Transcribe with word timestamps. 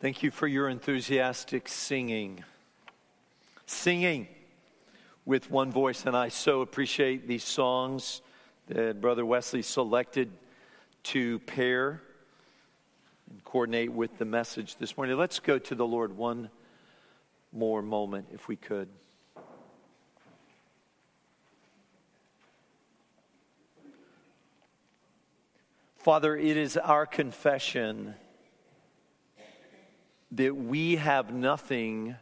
Thank 0.00 0.22
you 0.22 0.30
for 0.30 0.46
your 0.46 0.70
enthusiastic 0.70 1.68
singing. 1.68 2.42
Singing 3.66 4.28
with 5.26 5.50
one 5.50 5.70
voice, 5.70 6.06
and 6.06 6.16
I 6.16 6.30
so 6.30 6.62
appreciate 6.62 7.28
these 7.28 7.44
songs 7.44 8.22
that 8.68 9.02
Brother 9.02 9.26
Wesley 9.26 9.60
selected 9.60 10.30
to 11.02 11.38
pair 11.40 12.00
and 13.28 13.44
coordinate 13.44 13.92
with 13.92 14.16
the 14.16 14.24
message 14.24 14.76
this 14.76 14.96
morning. 14.96 15.18
Let's 15.18 15.38
go 15.38 15.58
to 15.58 15.74
the 15.74 15.86
Lord 15.86 16.16
one 16.16 16.48
more 17.52 17.82
moment, 17.82 18.28
if 18.32 18.48
we 18.48 18.56
could. 18.56 18.88
Father, 25.98 26.38
it 26.38 26.56
is 26.56 26.78
our 26.78 27.04
confession 27.04 28.14
that 30.32 30.56
we 30.56 30.96
have 30.96 31.32
nothing 31.32 32.16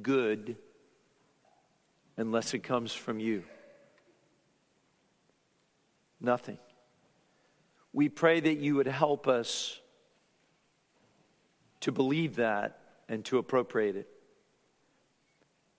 good 0.00 0.56
unless 2.16 2.54
it 2.54 2.60
comes 2.60 2.92
from 2.92 3.20
you. 3.20 3.44
Nothing. 6.20 6.58
We 7.92 8.08
pray 8.08 8.40
that 8.40 8.58
you 8.58 8.76
would 8.76 8.86
help 8.86 9.26
us 9.26 9.80
to 11.80 11.92
believe 11.92 12.36
that 12.36 12.78
and 13.08 13.24
to 13.26 13.38
appropriate 13.38 13.96
it. 13.96 14.08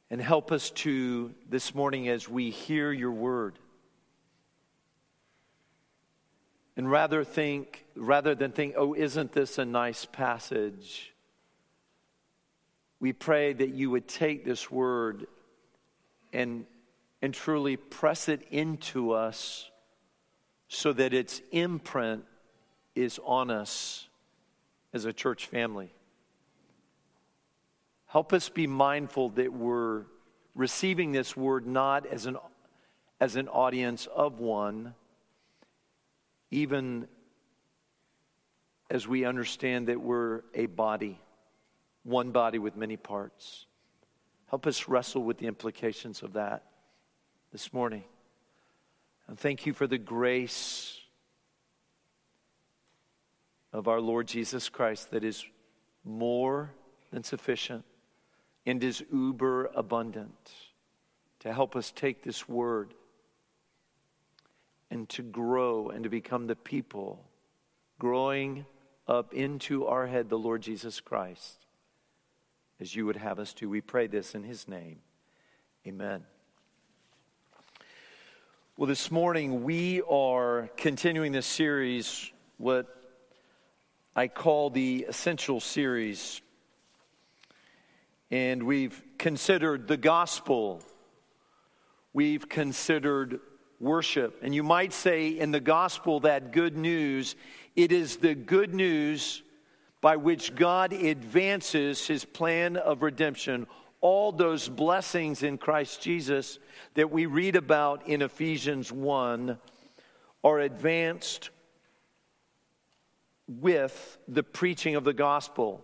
And 0.10 0.20
help 0.20 0.52
us 0.52 0.72
to, 0.72 1.36
this 1.48 1.76
morning, 1.76 2.08
as 2.10 2.28
we 2.28 2.50
hear 2.50 2.92
your 2.92 3.12
word, 3.12 3.60
and 6.76 6.90
rather 6.90 7.24
think, 7.24 7.86
rather 7.96 8.34
than 8.34 8.52
think, 8.52 8.74
oh, 8.76 8.96
isn't 8.96 9.34
this 9.34 9.60
a 9.60 9.66
nice 9.66 10.06
passage? 10.06 11.14
We 13.00 13.14
pray 13.14 13.54
that 13.54 13.70
you 13.70 13.90
would 13.92 14.08
take 14.08 14.44
this 14.44 14.70
word 14.70 15.28
and, 16.34 16.66
and 17.22 17.34
truly 17.34 17.78
press 17.78 18.28
it 18.28 18.42
into 18.52 19.12
us 19.12 19.70
so 20.68 20.92
that 20.94 21.14
its 21.14 21.42
imprint 21.52 22.26
is 22.96 23.20
on 23.24 23.50
us 23.50 24.08
as 24.94 25.06
a 25.06 25.14
church 25.14 25.48
family. 25.48 25.94
Help 28.08 28.34
us 28.34 28.50
be 28.50 28.68
mindful 28.68 29.30
that 29.30 29.54
we're 29.54 30.04
receiving 30.56 31.12
this 31.12 31.38
word 31.38 31.66
not 31.66 32.06
as 32.06 32.26
an, 32.26 32.38
as 33.20 33.36
an 33.38 33.48
audience 33.48 34.08
of 34.08 34.40
one, 34.40 34.94
even 36.52 37.08
as 38.90 39.08
we 39.08 39.24
understand 39.24 39.88
that 39.88 40.02
we're 40.02 40.42
a 40.54 40.66
body 40.66 41.20
one 42.04 42.32
body 42.32 42.60
with 42.60 42.76
many 42.76 42.98
parts. 42.98 43.66
Help 44.48 44.66
us 44.66 44.88
wrestle 44.88 45.24
with 45.24 45.38
the 45.38 45.48
implications 45.48 46.24
of 46.24 46.34
that 46.34 46.64
this 47.52 47.72
morning. 47.74 48.04
And 49.28 49.38
thank 49.38 49.66
you 49.66 49.74
for 49.74 49.86
the 49.86 49.98
grace 49.98 50.98
of 53.72 53.88
our 53.88 54.02
Lord 54.02 54.28
Jesus 54.28 54.70
Christ 54.70 55.12
that 55.12 55.24
is 55.24 55.46
more 56.04 56.72
than 57.12 57.24
sufficient 57.24 57.86
and 58.66 58.84
is 58.84 59.04
uber 59.14 59.70
abundant 59.76 60.52
to 61.40 61.54
help 61.54 61.76
us 61.76 61.92
take 61.92 62.24
this 62.24 62.50
word 62.50 62.94
and 64.90 65.08
to 65.10 65.22
grow 65.22 65.90
and 65.90 66.04
to 66.04 66.10
become 66.10 66.48
the 66.48 66.56
people 66.56 67.24
growing 68.00 68.66
up 69.08 69.34
into 69.34 69.86
our 69.86 70.08
head, 70.08 70.30
the 70.30 70.38
Lord 70.38 70.62
Jesus 70.62 71.00
Christ 71.00 71.60
as 72.80 72.96
you 72.96 73.06
would 73.06 73.18
have 73.18 73.40
us 73.40 73.54
to. 73.56 73.70
We 73.70 73.82
pray 73.82 74.08
this 74.08 74.36
in 74.36 74.44
his 74.44 74.68
name. 74.68 75.00
Amen. 75.86 76.24
Well, 78.78 78.88
this 78.88 79.12
morning 79.12 79.64
we 79.64 80.02
are 80.10 80.70
continuing 80.78 81.34
this 81.34 81.46
series, 81.46 82.32
what 82.58 82.88
I 84.16 84.30
call 84.30 84.70
the 84.70 85.06
Essential 85.10 85.60
Series. 85.60 86.42
And 88.32 88.64
we've 88.64 89.02
considered 89.18 89.88
the 89.88 89.98
gospel, 89.98 90.82
we've 92.14 92.48
considered 92.48 93.42
worship. 93.82 94.40
And 94.42 94.56
you 94.56 94.64
might 94.64 94.94
say 94.94 95.30
in 95.30 95.52
the 95.52 95.60
gospel 95.60 96.22
that 96.22 96.54
good 96.54 96.78
news, 96.78 97.36
it 97.76 97.92
is 97.92 98.18
the 98.18 98.36
good 98.36 98.74
news 98.74 99.42
by 100.02 100.16
which 100.16 100.56
God 100.56 100.94
advances 100.94 102.08
his 102.08 102.26
plan 102.26 102.78
of 102.78 103.02
redemption, 103.02 103.68
all 104.02 104.32
those 104.32 104.70
blessings 104.70 105.44
in 105.44 105.58
Christ 105.58 106.02
Jesus 106.02 106.60
that 106.94 107.12
we 107.12 107.26
read 107.26 107.56
about 107.56 108.08
in 108.08 108.22
Ephesians 108.22 108.92
1 108.92 109.58
are 110.44 110.60
advanced 110.60 111.50
with 113.48 114.18
the 114.28 114.44
preaching 114.44 114.96
of 114.96 115.04
the 115.04 115.14
gospel. 115.14 115.84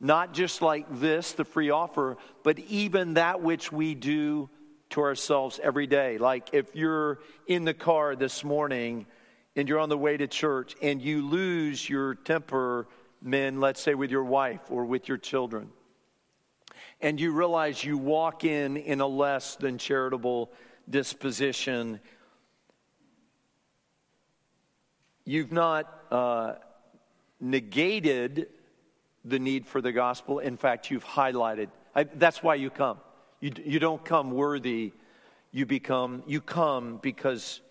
Not 0.00 0.34
just 0.34 0.62
like 0.62 0.86
this, 0.98 1.32
the 1.32 1.44
free 1.44 1.70
offer, 1.70 2.16
but 2.42 2.58
even 2.58 3.14
that 3.14 3.40
which 3.40 3.70
we 3.70 3.94
do 3.94 4.50
to 4.90 5.00
ourselves 5.00 5.60
every 5.62 5.86
day. 5.86 6.18
Like 6.18 6.50
if 6.52 6.74
you're 6.74 7.20
in 7.46 7.64
the 7.64 7.74
car 7.74 8.16
this 8.16 8.42
morning 8.42 9.06
and 9.54 9.68
you're 9.68 9.78
on 9.78 9.88
the 9.88 9.98
way 9.98 10.16
to 10.16 10.26
church 10.26 10.74
and 10.82 11.00
you 11.00 11.26
lose 11.26 11.88
your 11.88 12.16
temper 12.16 12.88
men, 13.24 13.58
let's 13.58 13.80
say 13.80 13.94
with 13.94 14.10
your 14.10 14.22
wife 14.22 14.60
or 14.70 14.84
with 14.84 15.08
your 15.08 15.16
children, 15.16 15.70
and 17.00 17.18
you 17.18 17.32
realize 17.32 17.82
you 17.82 17.98
walk 17.98 18.44
in 18.44 18.76
in 18.76 19.00
a 19.00 19.06
less 19.06 19.56
than 19.56 19.78
charitable 19.78 20.52
disposition, 20.88 21.98
you've 25.24 25.52
not 25.52 25.92
uh, 26.10 26.54
negated 27.40 28.48
the 29.24 29.38
need 29.38 29.66
for 29.66 29.80
the 29.80 29.92
gospel. 29.92 30.38
In 30.38 30.56
fact, 30.56 30.90
you've 30.90 31.04
highlighted. 31.04 31.68
I, 31.94 32.04
that's 32.04 32.42
why 32.42 32.56
you 32.56 32.70
come. 32.70 32.98
You, 33.40 33.52
you 33.64 33.78
don't 33.78 34.04
come 34.04 34.30
worthy. 34.30 34.92
You 35.50 35.64
become. 35.66 36.22
You 36.26 36.40
come 36.40 36.98
because 37.02 37.62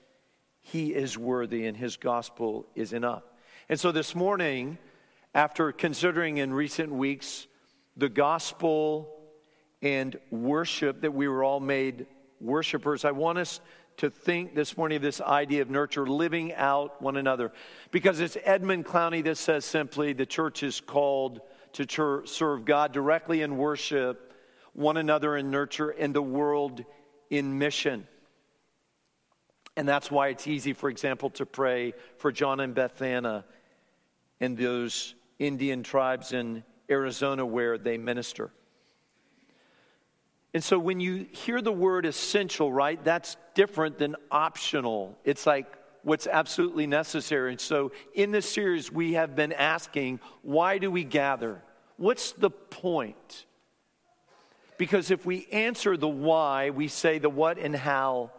He 0.62 0.94
is 0.94 1.18
worthy 1.18 1.66
and 1.66 1.78
His 1.78 1.98
gospel 1.98 2.66
is 2.76 2.94
enough. 2.94 3.24
And 3.70 3.80
so 3.80 3.92
this 3.92 4.16
morning 4.16 4.78
after 5.34 5.72
considering 5.72 6.38
in 6.38 6.54
recent 6.54 6.92
weeks 6.92 7.48
the 7.98 8.10
gospel 8.10 9.10
and 9.82 10.18
worship 10.32 11.02
that 11.02 11.14
we 11.14 11.28
were 11.28 11.44
all 11.44 11.60
made 11.60 12.06
worshipers, 12.40 13.06
I 13.06 13.12
want 13.12 13.38
us 13.38 13.60
to 13.98 14.10
think 14.10 14.56
this 14.56 14.78
morning 14.78 14.98
of 14.98 15.02
this 15.02 15.22
idea 15.22 15.62
of 15.62 15.70
nurture, 15.70 16.08
living 16.08 16.54
out 16.54 17.02
one 17.02 17.18
another. 17.18 17.52
Because 17.92 18.20
it's 18.20 18.38
Edmund 18.44 18.86
Clowney 18.86 19.24
that 19.24 19.38
says 19.38 19.66
simply 19.66 20.14
the 20.14 20.26
church 20.26 20.64
is 20.64 20.82
called 20.82 21.42
to 21.74 22.24
serve 22.26 22.66
God 22.66 22.92
directly 22.92 23.42
in 23.42 23.58
worship, 23.58 24.34
one 24.74 24.98
another 24.98 25.38
in 25.38 25.52
nurture, 25.52 25.90
and 25.90 26.14
the 26.14 26.22
world 26.22 26.84
in 27.30 27.58
mission. 27.58 28.08
And 29.76 29.88
that's 29.88 30.12
why 30.12 30.30
it's 30.30 30.48
easy, 30.48 30.74
for 30.74 30.90
example, 30.90 31.32
to 31.32 31.46
pray 31.46 31.94
for 32.18 32.32
John 32.32 32.60
and 32.60 32.76
Beth 32.76 33.02
Anna 33.02 33.46
and 34.40 34.58
those 34.58 35.16
Indian 35.44 35.84
tribes 35.84 36.34
in 36.34 36.64
Arizona 36.90 37.46
where 37.46 37.78
they 37.78 37.98
minister. 37.98 38.52
And 40.54 40.64
so 40.64 40.78
when 40.78 41.00
you 41.00 41.28
hear 41.32 41.62
the 41.62 41.72
word 41.72 42.06
essential, 42.06 42.72
right, 42.72 43.04
that's 43.04 43.38
different 43.56 43.98
than 43.98 44.16
optional. 44.30 45.18
It's 45.24 45.48
like 45.48 45.66
what's 46.04 46.28
absolutely 46.28 46.86
necessary. 46.86 47.52
And 47.52 47.62
so 47.62 47.92
in 48.14 48.32
this 48.32 48.50
series, 48.50 48.92
we 48.92 49.14
have 49.14 49.36
been 49.36 49.52
asking 49.52 50.20
why 50.44 50.78
do 50.78 50.92
we 50.92 51.04
gather? 51.04 51.62
What's 51.98 52.34
the 52.34 52.52
point? 52.52 53.46
Because 54.78 55.12
if 55.12 55.26
we 55.26 55.48
answer 55.52 55.98
the 55.98 56.08
why, 56.08 56.70
we 56.70 56.88
say 56.88 57.20
the 57.20 57.30
what 57.30 57.58
and 57.58 57.76
how 57.76 58.32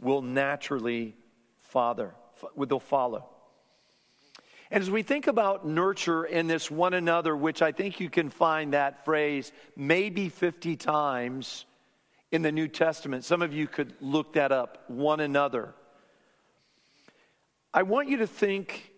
will 0.00 0.22
naturally 0.22 1.16
father, 1.60 2.14
they'll 2.56 2.80
follow. 2.80 3.28
And 4.70 4.82
as 4.82 4.90
we 4.90 5.02
think 5.02 5.28
about 5.28 5.66
nurture 5.66 6.24
in 6.24 6.48
this 6.48 6.70
one 6.70 6.94
another, 6.94 7.36
which 7.36 7.62
I 7.62 7.70
think 7.70 8.00
you 8.00 8.10
can 8.10 8.30
find 8.30 8.72
that 8.72 9.04
phrase 9.04 9.52
maybe 9.76 10.28
50 10.28 10.76
times 10.76 11.66
in 12.32 12.42
the 12.42 12.50
New 12.50 12.66
Testament, 12.66 13.24
some 13.24 13.42
of 13.42 13.52
you 13.52 13.68
could 13.68 13.94
look 14.00 14.32
that 14.32 14.50
up, 14.50 14.84
one 14.88 15.20
another. 15.20 15.72
I 17.72 17.84
want 17.84 18.08
you 18.08 18.16
to 18.18 18.26
think 18.26 18.92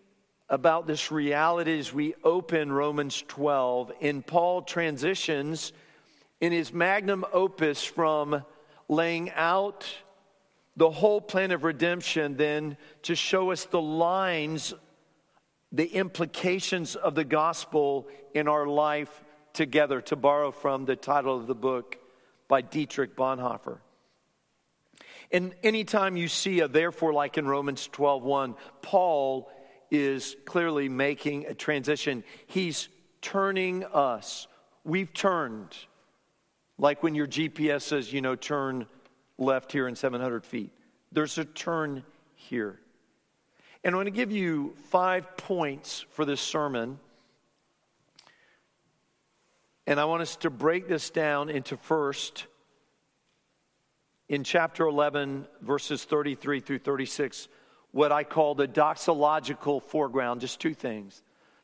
about 0.49 0.87
this 0.87 1.13
reality 1.13 1.79
as 1.79 1.93
we 1.93 2.15
open 2.25 2.73
Romans 2.73 3.23
12. 3.29 3.93
And 4.01 4.27
Paul 4.27 4.63
transitions 4.63 5.73
in 6.41 6.53
his 6.53 6.73
magnum 6.73 7.27
opus 7.33 7.85
from 7.85 8.43
laying 8.89 9.31
out 9.33 9.87
the 10.77 10.89
whole 10.91 11.21
plan 11.21 11.51
of 11.51 11.65
redemption, 11.65 12.37
then 12.37 12.77
to 13.03 13.15
show 13.15 13.51
us 13.51 13.65
the 13.65 13.83
lines 13.83 14.73
the 15.73 15.87
implications 15.87 16.97
of 16.97 17.15
the 17.15 17.25
gospel 17.25 18.09
in 18.35 18.49
our 18.49 18.67
life 18.67 19.25
together, 19.53 20.01
to 20.01 20.17
borrow 20.17 20.51
from 20.51 20.85
the 20.85 20.97
title 20.97 21.37
of 21.37 21.47
the 21.47 21.55
book 21.55 21.99
by 22.47 22.61
Dietrich 22.61 23.17
Bonhoeffer. 23.17 23.79
And 25.31 25.55
anytime 25.63 26.17
you 26.17 26.29
see 26.29 26.61
a 26.61 26.69
therefore, 26.69 27.13
like 27.13 27.37
in 27.37 27.47
Romans 27.47 27.89
12:1, 27.89 28.57
Paul 28.83 29.51
is 29.91 30.37
clearly 30.45 30.89
making 30.89 31.47
a 31.47 31.55
transition. 31.55 32.25
He's 32.47 32.89
turning 33.21 33.85
us. 33.85 34.47
We've 34.85 35.13
turned, 35.13 35.77
like 36.79 37.03
when 37.03 37.15
your 37.15 37.27
GPS 37.27 37.83
says, 37.83 38.13
you 38.13 38.21
know, 38.21 38.37
turn 38.37 38.87
left 39.39 39.73
here 39.73 39.89
in 39.89 39.97
700 39.97 40.45
feet. 40.45 40.73
There's 41.13 41.37
a 41.39 41.45
turn 41.45 42.05
here. 42.35 42.81
And 43.85 43.95
I'm 43.95 44.03
going 44.03 44.07
to 44.07 44.11
give 44.11 44.33
you 44.33 44.75
five 44.91 45.37
points 45.37 46.05
for 46.11 46.25
this 46.25 46.41
sermon. 46.41 46.99
And 49.87 50.01
I 50.01 50.05
want 50.05 50.23
us 50.23 50.37
to 50.37 50.51
break 50.51 50.89
this 50.89 51.11
down 51.11 51.49
into 51.49 51.77
first, 51.77 52.47
in 54.29 54.45
chapter 54.45 54.87
11, 54.87 55.47
verses 55.63 56.05
33 56.05 56.61
through 56.61 56.81
36, 56.81 57.49
what 57.93 58.13
I 58.13 58.25
call 58.25 58.55
the 58.55 58.69
doxological 58.69 59.83
foreground, 59.83 60.43
just 60.43 60.61
two 60.61 60.75
things. 60.75 61.23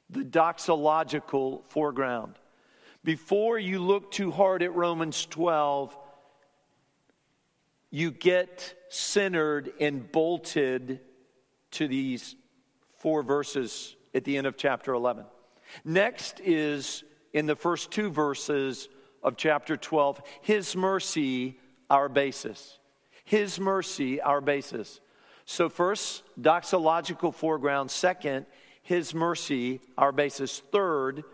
The 0.08 0.24
doxological 0.24 1.62
foreground. 1.68 2.38
Before 3.02 3.58
you 3.58 3.80
look 3.80 4.10
too 4.10 4.30
hard 4.30 4.62
at 4.62 4.74
Romans 4.74 5.26
12, 5.26 5.94
you 7.90 8.10
get 8.10 8.74
centered 8.88 9.72
and 9.78 10.10
bolted 10.10 11.00
to 11.74 11.88
these 11.88 12.36
four 12.96 13.22
verses 13.22 13.96
at 14.14 14.24
the 14.24 14.36
end 14.36 14.46
of 14.46 14.56
chapter 14.56 14.94
11. 14.94 15.24
Next 15.84 16.40
is 16.40 17.04
in 17.32 17.46
the 17.46 17.56
first 17.56 17.90
two 17.90 18.10
verses 18.10 18.88
of 19.22 19.36
chapter 19.36 19.76
12 19.76 20.22
His 20.42 20.76
mercy, 20.76 21.58
our 21.90 22.08
basis. 22.08 22.78
His 23.24 23.58
mercy, 23.58 24.20
our 24.20 24.40
basis. 24.40 25.00
So, 25.46 25.68
first, 25.68 26.22
doxological 26.40 27.34
foreground. 27.34 27.90
Second, 27.90 28.46
His 28.82 29.14
mercy, 29.14 29.80
our 29.98 30.12
basis. 30.12 30.60
Third, 30.72 31.24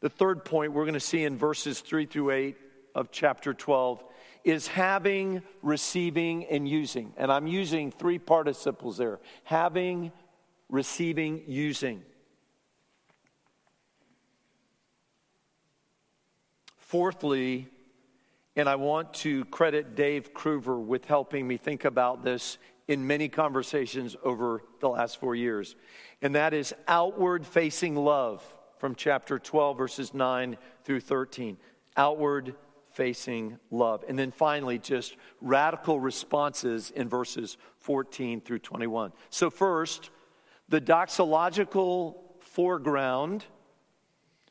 the 0.00 0.08
third 0.08 0.44
point 0.44 0.72
we're 0.72 0.84
going 0.84 0.94
to 0.94 1.00
see 1.00 1.24
in 1.24 1.36
verses 1.36 1.80
3 1.80 2.06
through 2.06 2.30
8 2.30 2.56
of 2.94 3.10
chapter 3.10 3.52
12 3.52 4.02
is 4.44 4.66
having, 4.66 5.42
receiving, 5.62 6.44
and 6.46 6.68
using. 6.68 7.12
And 7.16 7.30
I'm 7.30 7.46
using 7.46 7.90
three 7.90 8.18
participles 8.18 8.96
there 8.96 9.20
having, 9.44 10.12
receiving, 10.68 11.42
using. 11.46 12.02
Fourthly, 16.76 17.68
and 18.56 18.68
I 18.68 18.76
want 18.76 19.12
to 19.14 19.44
credit 19.46 19.94
Dave 19.94 20.32
Kruver 20.32 20.82
with 20.82 21.04
helping 21.04 21.46
me 21.46 21.56
think 21.56 21.84
about 21.84 22.24
this 22.24 22.58
in 22.88 23.06
many 23.06 23.28
conversations 23.28 24.16
over 24.24 24.62
the 24.80 24.88
last 24.88 25.20
four 25.20 25.34
years, 25.34 25.76
and 26.22 26.34
that 26.34 26.54
is 26.54 26.74
outward 26.88 27.46
facing 27.46 27.94
love 27.94 28.42
from 28.78 28.94
chapter 28.94 29.38
12, 29.38 29.76
verses 29.76 30.14
9 30.14 30.56
through 30.84 31.00
13. 31.00 31.58
Outward 31.96 32.54
facing 32.98 33.58
love. 33.70 34.04
And 34.08 34.18
then 34.18 34.32
finally, 34.32 34.78
just 34.78 35.16
radical 35.40 36.00
responses 36.00 36.90
in 36.90 37.08
verses 37.08 37.56
14 37.78 38.40
through 38.40 38.58
21. 38.58 39.12
So, 39.30 39.48
first, 39.50 40.10
the 40.68 40.80
doxological 40.80 42.16
foreground 42.40 43.44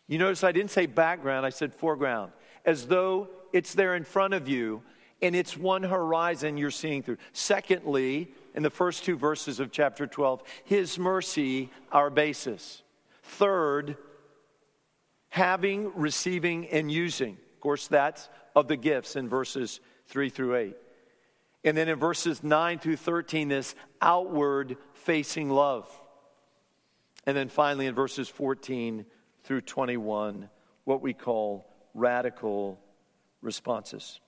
you 0.08 0.18
notice 0.18 0.44
I 0.44 0.54
didn't 0.54 0.72
say 0.72 0.86
background, 0.86 1.46
I 1.46 1.50
said 1.50 1.74
foreground, 1.74 2.32
as 2.66 2.88
though 2.88 3.28
it's 3.52 3.74
there 3.74 3.96
in 3.96 4.06
front 4.06 4.34
of 4.34 4.48
you 4.48 4.82
and 5.22 5.36
it's 5.36 5.58
one 5.58 5.84
horizon 5.84 6.58
you're 6.58 6.72
seeing 6.72 7.04
through. 7.04 7.18
Secondly, 7.34 8.32
in 8.56 8.64
the 8.64 8.70
first 8.70 9.04
two 9.04 9.18
verses 9.18 9.60
of 9.60 9.72
chapter 9.72 10.08
12, 10.08 10.44
His 10.64 10.98
mercy, 10.98 11.72
our 11.92 12.10
basis. 12.10 12.84
Third, 13.24 13.98
having, 15.30 15.92
receiving, 15.96 16.68
and 16.68 16.92
using. 16.92 17.38
Of 17.58 17.62
course, 17.62 17.88
that's 17.88 18.30
of 18.56 18.68
the 18.68 18.78
gifts 18.78 19.16
in 19.16 19.28
verses 19.28 19.80
3 20.10 20.30
through 20.30 20.58
8. 20.58 20.78
And 21.64 21.76
then 21.76 21.90
in 21.90 21.98
verses 21.98 22.44
9 22.44 22.78
through 22.78 22.98
13, 22.98 23.48
this 23.48 23.74
outward 24.00 24.78
facing 24.94 25.50
love. 25.50 25.90
And 27.26 27.36
then 27.36 27.50
finally 27.50 27.88
in 27.88 27.96
verses 27.96 28.30
14 28.30 29.08
through 29.44 29.62
21, 29.62 30.52
what 30.84 31.02
we 31.02 31.16
call 31.16 31.66
radical 31.96 32.80
responses. 33.42 34.20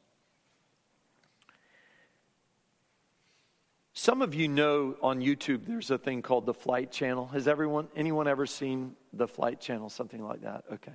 Some 3.94 4.24
of 4.24 4.34
you 4.34 4.48
know 4.48 4.96
on 5.04 5.22
YouTube 5.22 5.68
there's 5.68 5.92
a 5.92 6.00
thing 6.00 6.24
called 6.24 6.48
the 6.48 6.54
Flight 6.56 6.92
Channel. 6.92 7.28
Has 7.28 7.48
everyone, 7.48 7.90
anyone 7.96 8.28
ever 8.28 8.48
seen 8.48 8.96
the 9.14 9.28
Flight 9.28 9.60
Channel, 9.60 9.92
something 9.92 10.24
like 10.24 10.42
that? 10.42 10.64
Okay. 10.74 10.94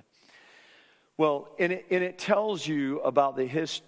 Well, 1.17 1.49
and 1.59 1.71
it, 1.71 1.85
and 1.89 2.03
it 2.03 2.17
tells 2.17 2.67
you 2.67 2.99
about 3.01 3.35
the 3.35 3.45
his, 3.45 3.81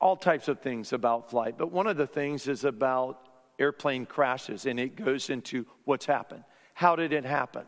all 0.00 0.16
types 0.16 0.48
of 0.48 0.60
things 0.60 0.92
about 0.92 1.30
flight, 1.30 1.56
but 1.56 1.72
one 1.72 1.86
of 1.86 1.96
the 1.96 2.06
things 2.06 2.48
is 2.48 2.64
about 2.64 3.28
airplane 3.58 4.04
crashes, 4.04 4.66
and 4.66 4.78
it 4.78 4.96
goes 4.96 5.30
into 5.30 5.66
what's 5.84 6.04
happened. 6.04 6.44
How 6.74 6.96
did 6.96 7.12
it 7.12 7.24
happen? 7.24 7.64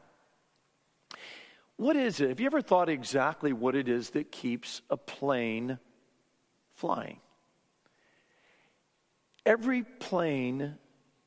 What 1.76 1.96
is 1.96 2.20
it? 2.20 2.28
Have 2.28 2.40
you 2.40 2.46
ever 2.46 2.60
thought 2.60 2.88
exactly 2.88 3.52
what 3.52 3.75
it 3.75 3.88
is 3.88 4.10
that 4.10 4.31
keeps 4.32 4.82
a 4.90 4.96
plane 4.96 5.78
flying? 6.75 7.20
Every 9.46 9.84
plane 9.84 10.75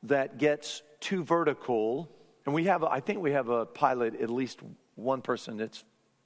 that 0.04 0.38
gets 0.38 0.82
too 1.00 1.24
vertical, 1.24 2.08
and 2.46 2.54
we 2.54 2.64
have, 2.64 2.84
I 2.84 3.00
think 3.00 3.20
we 3.20 3.32
have 3.32 3.48
a 3.48 3.66
pilot, 3.66 4.20
at 4.20 4.30
least 4.30 4.60
one 4.94 5.22
person 5.22 5.56
that 5.56 5.82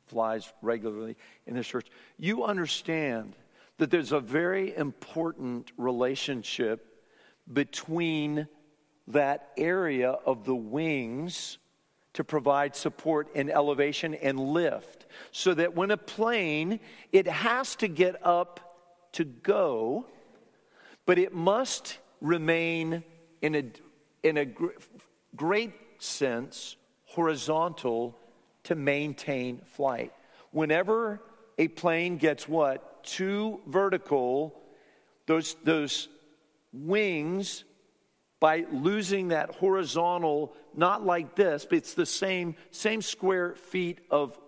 flies 0.06 0.52
regularly 0.62 1.16
in 1.46 1.54
this 1.54 1.66
church, 1.66 1.88
you 2.18 2.44
understand 2.44 3.36
that 3.78 3.90
there's 3.90 4.12
a 4.12 4.20
very 4.20 4.74
important 4.76 5.70
relationship 5.76 7.04
between 7.52 8.48
that 9.08 9.50
area 9.56 10.10
of 10.10 10.44
the 10.44 10.54
wings 10.54 11.58
to 12.14 12.24
provide 12.24 12.74
support 12.74 13.28
and 13.34 13.50
elevation 13.50 14.14
and 14.14 14.40
lift 14.40 15.06
so 15.32 15.52
that 15.52 15.74
when 15.74 15.90
a 15.90 15.96
plane 15.96 16.80
it 17.12 17.28
has 17.28 17.76
to 17.76 17.88
get 17.88 18.16
up 18.26 18.80
to 19.12 19.22
go 19.25 20.06
but 21.04 21.18
it 21.18 21.32
must 21.32 21.98
remain 22.20 23.04
in 23.42 23.54
a 23.54 23.64
in 24.22 24.38
a 24.38 24.46
great 25.36 25.75
sense 25.98 26.76
horizontal 27.04 28.16
to 28.66 28.75
maintain 28.75 29.61
flight 29.75 30.12
whenever 30.50 31.20
a 31.58 31.68
plane 31.68 32.16
gets 32.16 32.49
what 32.49 33.04
too 33.04 33.61
vertical 33.66 34.61
those 35.26 35.56
those 35.64 36.08
wings 36.73 37.64
by 38.38 38.66
losing 38.70 39.28
that 39.28 39.54
horizontal, 39.54 40.54
not 40.75 41.04
like 41.04 41.35
this, 41.37 41.64
but 41.64 41.78
it's 41.78 41.94
the 41.94 42.06
same, 42.06 42.54
same 42.70 43.00
square 43.00 43.54
feet 43.54 44.00
of 44.11 44.38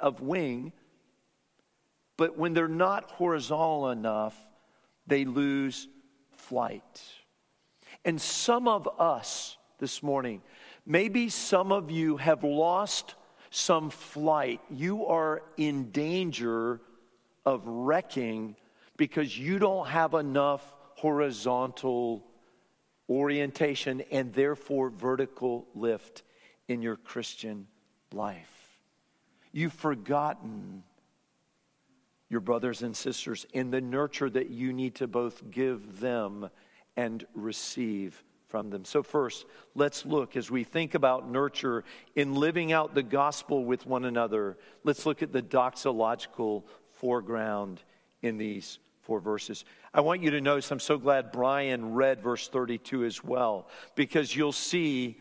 of 0.00 0.20
wing. 0.20 0.72
But 2.16 2.38
when 2.38 2.54
they're 2.54 2.68
not 2.68 3.10
horizontal 3.10 3.90
enough, 3.90 4.36
they 5.06 5.24
lose 5.24 5.88
flight. 6.32 7.02
And 8.04 8.20
some 8.20 8.68
of 8.68 8.88
us 9.00 9.56
this 9.78 10.02
morning, 10.02 10.42
maybe 10.86 11.28
some 11.28 11.72
of 11.72 11.90
you 11.90 12.16
have 12.16 12.44
lost 12.44 13.14
some 13.54 13.88
flight. 13.88 14.60
You 14.68 15.06
are 15.06 15.42
in 15.56 15.90
danger 15.92 16.80
of 17.46 17.62
wrecking 17.64 18.56
because 18.96 19.38
you 19.38 19.60
don't 19.60 19.86
have 19.86 20.14
enough 20.14 20.74
horizontal 20.96 22.24
orientation 23.08 24.02
and 24.10 24.32
therefore 24.32 24.90
vertical 24.90 25.68
lift 25.72 26.24
in 26.66 26.82
your 26.82 26.96
Christian 26.96 27.68
life. 28.12 28.80
You've 29.52 29.72
forgotten 29.72 30.82
your 32.28 32.40
brothers 32.40 32.82
and 32.82 32.96
sisters 32.96 33.46
in 33.52 33.70
the 33.70 33.80
nurture 33.80 34.30
that 34.30 34.50
you 34.50 34.72
need 34.72 34.96
to 34.96 35.06
both 35.06 35.48
give 35.52 36.00
them 36.00 36.50
and 36.96 37.24
receive 37.34 38.24
from 38.54 38.70
them. 38.70 38.84
So, 38.84 39.02
first, 39.02 39.46
let's 39.74 40.06
look 40.06 40.36
as 40.36 40.48
we 40.48 40.62
think 40.62 40.94
about 40.94 41.28
nurture 41.28 41.82
in 42.14 42.36
living 42.36 42.70
out 42.70 42.94
the 42.94 43.02
gospel 43.02 43.64
with 43.64 43.84
one 43.84 44.04
another. 44.04 44.56
Let's 44.84 45.06
look 45.06 45.24
at 45.24 45.32
the 45.32 45.42
doxological 45.42 46.62
foreground 46.92 47.82
in 48.22 48.38
these 48.38 48.78
four 49.02 49.18
verses. 49.18 49.64
I 49.92 50.02
want 50.02 50.22
you 50.22 50.30
to 50.30 50.40
notice, 50.40 50.70
I'm 50.70 50.78
so 50.78 50.98
glad 50.98 51.32
Brian 51.32 51.94
read 51.94 52.22
verse 52.22 52.46
32 52.46 53.04
as 53.04 53.24
well, 53.24 53.66
because 53.96 54.36
you'll 54.36 54.52
see 54.52 55.20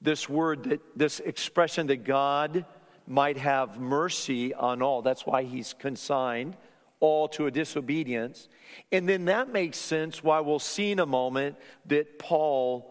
this 0.00 0.28
word, 0.28 0.62
that, 0.62 0.80
this 0.94 1.18
expression 1.18 1.88
that 1.88 2.04
God 2.04 2.64
might 3.04 3.36
have 3.36 3.80
mercy 3.80 4.54
on 4.54 4.80
all. 4.80 5.02
That's 5.02 5.26
why 5.26 5.42
he's 5.42 5.72
consigned 5.72 6.56
all 7.04 7.28
to 7.28 7.46
a 7.46 7.50
disobedience. 7.50 8.48
And 8.90 9.06
then 9.06 9.26
that 9.26 9.52
makes 9.52 9.76
sense 9.76 10.24
why 10.24 10.40
we'll 10.40 10.58
see 10.58 10.90
in 10.90 10.98
a 11.00 11.06
moment 11.06 11.56
that 11.86 12.18
Paul 12.18 12.90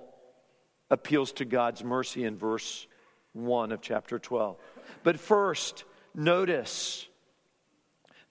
appeals 0.92 1.32
to 1.34 1.46
God's 1.46 1.84
mercy 1.84 2.24
in 2.24 2.38
verse 2.38 2.86
1 3.34 3.72
of 3.72 3.82
chapter 3.82 4.20
12. 4.20 4.56
But 5.02 5.20
first, 5.20 5.84
notice 6.14 7.08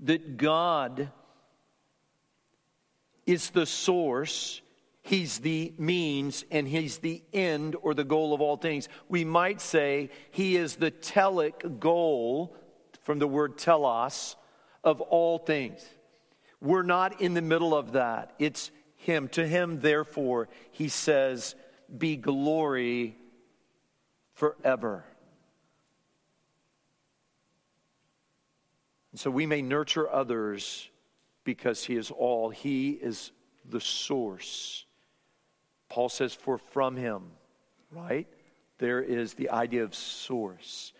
that 0.00 0.36
God 0.36 1.10
is 3.26 3.50
the 3.50 3.66
source, 3.66 4.60
He's 5.02 5.40
the 5.40 5.74
means, 5.78 6.44
and 6.52 6.68
He's 6.68 6.98
the 6.98 7.24
end 7.32 7.74
or 7.82 7.92
the 7.92 8.04
goal 8.04 8.32
of 8.32 8.40
all 8.40 8.56
things. 8.56 8.88
We 9.08 9.24
might 9.24 9.60
say 9.60 10.10
He 10.30 10.56
is 10.56 10.76
the 10.76 10.92
telic 10.92 11.80
goal, 11.80 12.56
from 13.02 13.18
the 13.18 13.26
word 13.26 13.58
telos, 13.58 14.36
of 14.84 15.00
all 15.00 15.38
things. 15.38 15.84
We're 16.60 16.82
not 16.82 17.20
in 17.20 17.34
the 17.34 17.42
middle 17.42 17.74
of 17.74 17.92
that. 17.92 18.34
It's 18.38 18.70
Him. 18.96 19.28
To 19.30 19.46
Him, 19.46 19.80
therefore, 19.80 20.48
He 20.70 20.88
says, 20.88 21.54
Be 21.96 22.16
glory 22.16 23.16
forever. 24.34 25.04
And 29.10 29.20
so 29.20 29.30
we 29.30 29.44
may 29.46 29.60
nurture 29.60 30.10
others 30.10 30.88
because 31.44 31.84
He 31.84 31.96
is 31.96 32.10
all, 32.10 32.50
He 32.50 32.90
is 32.90 33.32
the 33.68 33.80
source. 33.80 34.86
Paul 35.88 36.08
says, 36.08 36.34
For 36.34 36.58
from 36.58 36.96
Him, 36.96 37.24
right? 37.90 38.26
There 38.78 39.02
is 39.02 39.34
the 39.34 39.50
idea 39.50 39.84
of 39.84 39.94
source. 39.94 40.92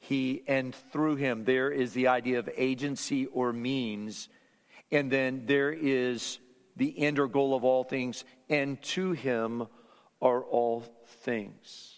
He 0.00 0.42
and 0.48 0.74
through 0.74 1.16
Him, 1.16 1.44
there 1.44 1.70
is 1.70 1.92
the 1.92 2.08
idea 2.08 2.38
of 2.38 2.48
agency 2.56 3.26
or 3.26 3.52
means. 3.52 4.28
And 4.90 5.10
then 5.10 5.44
there 5.46 5.72
is 5.72 6.38
the 6.76 6.98
end 6.98 7.18
or 7.18 7.28
goal 7.28 7.54
of 7.54 7.64
all 7.64 7.84
things, 7.84 8.24
and 8.48 8.80
to 8.82 9.12
Him 9.12 9.66
are 10.20 10.42
all 10.42 10.84
things. 11.22 11.94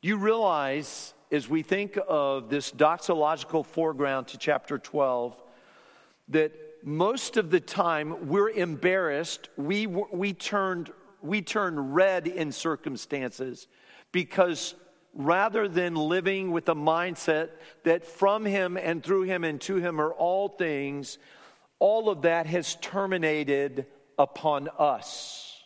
You 0.00 0.16
realize 0.16 1.14
as 1.30 1.48
we 1.48 1.62
think 1.62 1.98
of 2.08 2.48
this 2.48 2.70
doxological 2.70 3.66
foreground 3.66 4.28
to 4.28 4.38
chapter 4.38 4.78
12 4.78 5.36
that 6.28 6.52
most 6.82 7.36
of 7.36 7.50
the 7.50 7.60
time 7.60 8.28
we're 8.28 8.50
embarrassed. 8.50 9.48
We, 9.56 9.86
we, 9.86 10.32
turned, 10.32 10.92
we 11.20 11.42
turn 11.42 11.92
red 11.92 12.28
in 12.28 12.52
circumstances 12.52 13.66
because 14.12 14.74
rather 15.16 15.66
than 15.66 15.94
living 15.94 16.52
with 16.52 16.66
the 16.66 16.74
mindset 16.74 17.48
that 17.84 18.06
from 18.06 18.44
Him 18.44 18.76
and 18.76 19.02
through 19.02 19.22
Him 19.22 19.44
and 19.44 19.60
to 19.62 19.76
Him 19.76 20.00
are 20.00 20.12
all 20.12 20.48
things, 20.48 21.18
all 21.78 22.10
of 22.10 22.22
that 22.22 22.46
has 22.46 22.76
terminated 22.76 23.86
upon 24.18 24.68
us. 24.78 25.62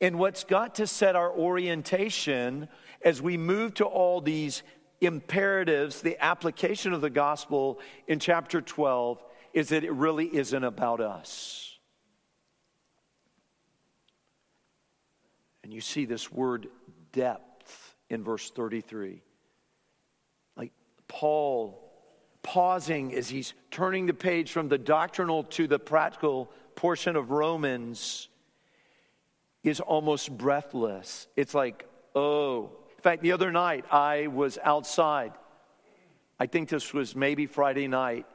And 0.00 0.18
what's 0.18 0.44
got 0.44 0.76
to 0.76 0.86
set 0.86 1.16
our 1.16 1.30
orientation 1.30 2.68
as 3.02 3.22
we 3.22 3.36
move 3.36 3.74
to 3.74 3.84
all 3.84 4.20
these 4.20 4.62
imperatives, 5.00 6.02
the 6.02 6.22
application 6.22 6.92
of 6.92 7.00
the 7.00 7.10
gospel 7.10 7.78
in 8.08 8.18
chapter 8.18 8.60
12, 8.60 9.22
is 9.52 9.68
that 9.68 9.84
it 9.84 9.92
really 9.92 10.26
isn't 10.26 10.64
about 10.64 11.00
us. 11.00 11.78
And 15.62 15.72
you 15.72 15.80
see 15.80 16.04
this 16.04 16.32
word 16.32 16.68
depth 17.12 17.47
in 18.10 18.24
verse 18.24 18.50
33. 18.50 19.22
Like 20.56 20.72
Paul 21.06 21.84
pausing 22.42 23.14
as 23.14 23.28
he's 23.28 23.52
turning 23.70 24.06
the 24.06 24.14
page 24.14 24.52
from 24.52 24.68
the 24.68 24.78
doctrinal 24.78 25.44
to 25.44 25.66
the 25.66 25.78
practical 25.78 26.50
portion 26.76 27.16
of 27.16 27.30
Romans 27.30 28.28
is 29.62 29.80
almost 29.80 30.36
breathless. 30.36 31.26
It's 31.36 31.54
like, 31.54 31.86
oh. 32.14 32.70
In 32.96 33.02
fact, 33.02 33.22
the 33.22 33.32
other 33.32 33.52
night 33.52 33.84
I 33.92 34.28
was 34.28 34.58
outside. 34.62 35.32
I 36.40 36.46
think 36.46 36.68
this 36.68 36.94
was 36.94 37.14
maybe 37.14 37.46
Friday 37.46 37.88
night 37.88 38.26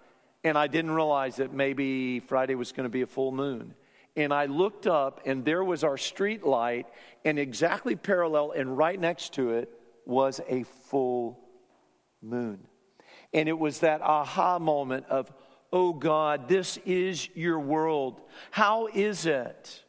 and 0.44 0.58
I 0.58 0.68
didn't 0.68 0.92
realize 0.92 1.38
that 1.38 1.54
maybe 1.54 2.20
Friday 2.20 2.56
was 2.56 2.72
going 2.72 2.84
to 2.84 2.90
be 2.90 3.02
a 3.02 3.08
full 3.08 3.32
moon. 3.32 3.74
And 4.16 4.34
I 4.34 4.46
looked 4.46 4.86
up, 4.86 5.22
and 5.26 5.44
there 5.44 5.64
was 5.64 5.84
our 5.84 5.98
street 5.98 6.46
light, 6.46 6.86
and 7.26 7.40
exactly 7.40 7.96
parallel 7.96 8.52
and 8.52 8.78
right 8.78 9.00
next 9.00 9.34
to 9.34 9.52
it 9.52 9.70
was 10.06 10.40
a 10.48 10.64
full 10.64 11.40
moon. 12.22 12.68
And 13.34 13.50
it 13.50 13.58
was 13.58 13.80
that 13.80 14.02
aha 14.02 14.60
moment 14.60 15.08
of, 15.08 15.32
oh 15.72 15.94
God, 15.94 16.48
this 16.48 16.78
is 16.86 17.28
your 17.36 17.60
world. 17.60 18.22
How 18.52 18.88
is 18.88 19.26
it 19.26 19.84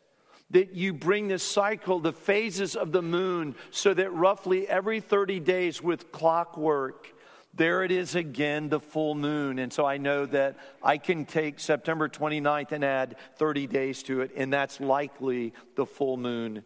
that 0.50 0.74
you 0.74 0.92
bring 0.92 1.28
this 1.28 1.42
cycle, 1.42 1.98
the 1.98 2.12
phases 2.12 2.76
of 2.76 2.92
the 2.92 3.02
moon, 3.02 3.54
so 3.70 3.92
that 3.92 4.12
roughly 4.12 4.68
every 4.68 5.00
30 5.00 5.40
days 5.40 5.82
with 5.82 6.12
clockwork, 6.12 7.12
there 7.56 7.84
it 7.84 7.92
is 7.92 8.14
again, 8.14 8.68
the 8.68 8.80
full 8.80 9.14
moon. 9.14 9.58
And 9.58 9.72
so 9.72 9.86
I 9.86 9.98
know 9.98 10.26
that 10.26 10.56
I 10.82 10.98
can 10.98 11.24
take 11.24 11.60
September 11.60 12.08
29th 12.08 12.72
and 12.72 12.84
add 12.84 13.16
30 13.36 13.66
days 13.66 14.02
to 14.04 14.22
it, 14.22 14.32
and 14.36 14.52
that's 14.52 14.80
likely 14.80 15.52
the 15.76 15.86
full 15.86 16.16
moon 16.16 16.64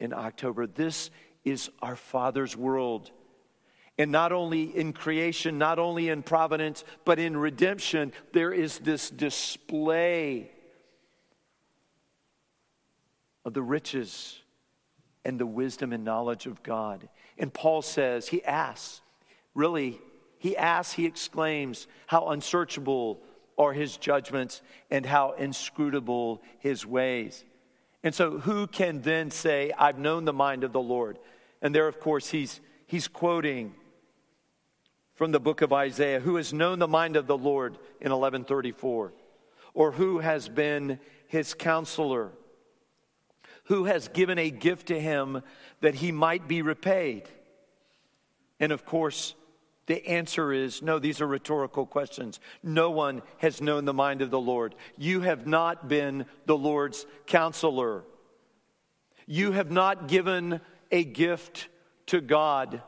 in 0.00 0.12
October. 0.12 0.66
This 0.66 1.10
is 1.44 1.70
our 1.80 1.96
Father's 1.96 2.56
world. 2.56 3.10
And 3.98 4.10
not 4.10 4.32
only 4.32 4.64
in 4.64 4.94
creation, 4.94 5.58
not 5.58 5.78
only 5.78 6.08
in 6.08 6.22
providence, 6.22 6.82
but 7.04 7.18
in 7.18 7.36
redemption, 7.36 8.12
there 8.32 8.52
is 8.52 8.78
this 8.78 9.10
display 9.10 10.50
of 13.44 13.52
the 13.52 13.62
riches 13.62 14.40
and 15.24 15.38
the 15.38 15.46
wisdom 15.46 15.92
and 15.92 16.04
knowledge 16.04 16.46
of 16.46 16.62
God. 16.62 17.08
And 17.38 17.52
Paul 17.52 17.82
says, 17.82 18.28
he 18.28 18.42
asks, 18.44 19.02
really, 19.54 20.00
he 20.42 20.56
asks, 20.56 20.94
he 20.94 21.06
exclaims, 21.06 21.86
How 22.08 22.30
unsearchable 22.30 23.20
are 23.56 23.72
his 23.72 23.96
judgments 23.96 24.60
and 24.90 25.06
how 25.06 25.34
inscrutable 25.38 26.42
his 26.58 26.84
ways. 26.84 27.44
And 28.02 28.12
so, 28.12 28.40
who 28.40 28.66
can 28.66 29.02
then 29.02 29.30
say, 29.30 29.72
I've 29.78 30.00
known 30.00 30.24
the 30.24 30.32
mind 30.32 30.64
of 30.64 30.72
the 30.72 30.80
Lord? 30.80 31.20
And 31.60 31.72
there, 31.72 31.86
of 31.86 32.00
course, 32.00 32.28
he's, 32.28 32.60
he's 32.86 33.06
quoting 33.06 33.72
from 35.14 35.30
the 35.30 35.38
book 35.38 35.62
of 35.62 35.72
Isaiah 35.72 36.18
who 36.18 36.34
has 36.34 36.52
known 36.52 36.80
the 36.80 36.88
mind 36.88 37.14
of 37.14 37.28
the 37.28 37.38
Lord 37.38 37.74
in 38.00 38.10
1134? 38.10 39.12
Or 39.74 39.92
who 39.92 40.18
has 40.18 40.48
been 40.48 40.98
his 41.28 41.54
counselor? 41.54 42.32
Who 43.66 43.84
has 43.84 44.08
given 44.08 44.40
a 44.40 44.50
gift 44.50 44.88
to 44.88 44.98
him 44.98 45.44
that 45.82 45.94
he 45.94 46.10
might 46.10 46.48
be 46.48 46.62
repaid? 46.62 47.28
And 48.58 48.72
of 48.72 48.84
course, 48.84 49.36
the 49.86 50.06
answer 50.06 50.52
is 50.52 50.80
no, 50.80 50.98
these 50.98 51.20
are 51.20 51.26
rhetorical 51.26 51.86
questions. 51.86 52.38
No 52.62 52.90
one 52.90 53.22
has 53.38 53.60
known 53.60 53.84
the 53.84 53.94
mind 53.94 54.22
of 54.22 54.30
the 54.30 54.40
Lord. 54.40 54.74
You 54.96 55.20
have 55.22 55.46
not 55.46 55.88
been 55.88 56.26
the 56.46 56.56
Lord's 56.56 57.06
counselor. 57.26 58.04
You 59.26 59.52
have 59.52 59.70
not 59.70 60.08
given 60.08 60.60
a 60.90 61.04
gift 61.04 61.68
to 62.06 62.20
God 62.20 62.82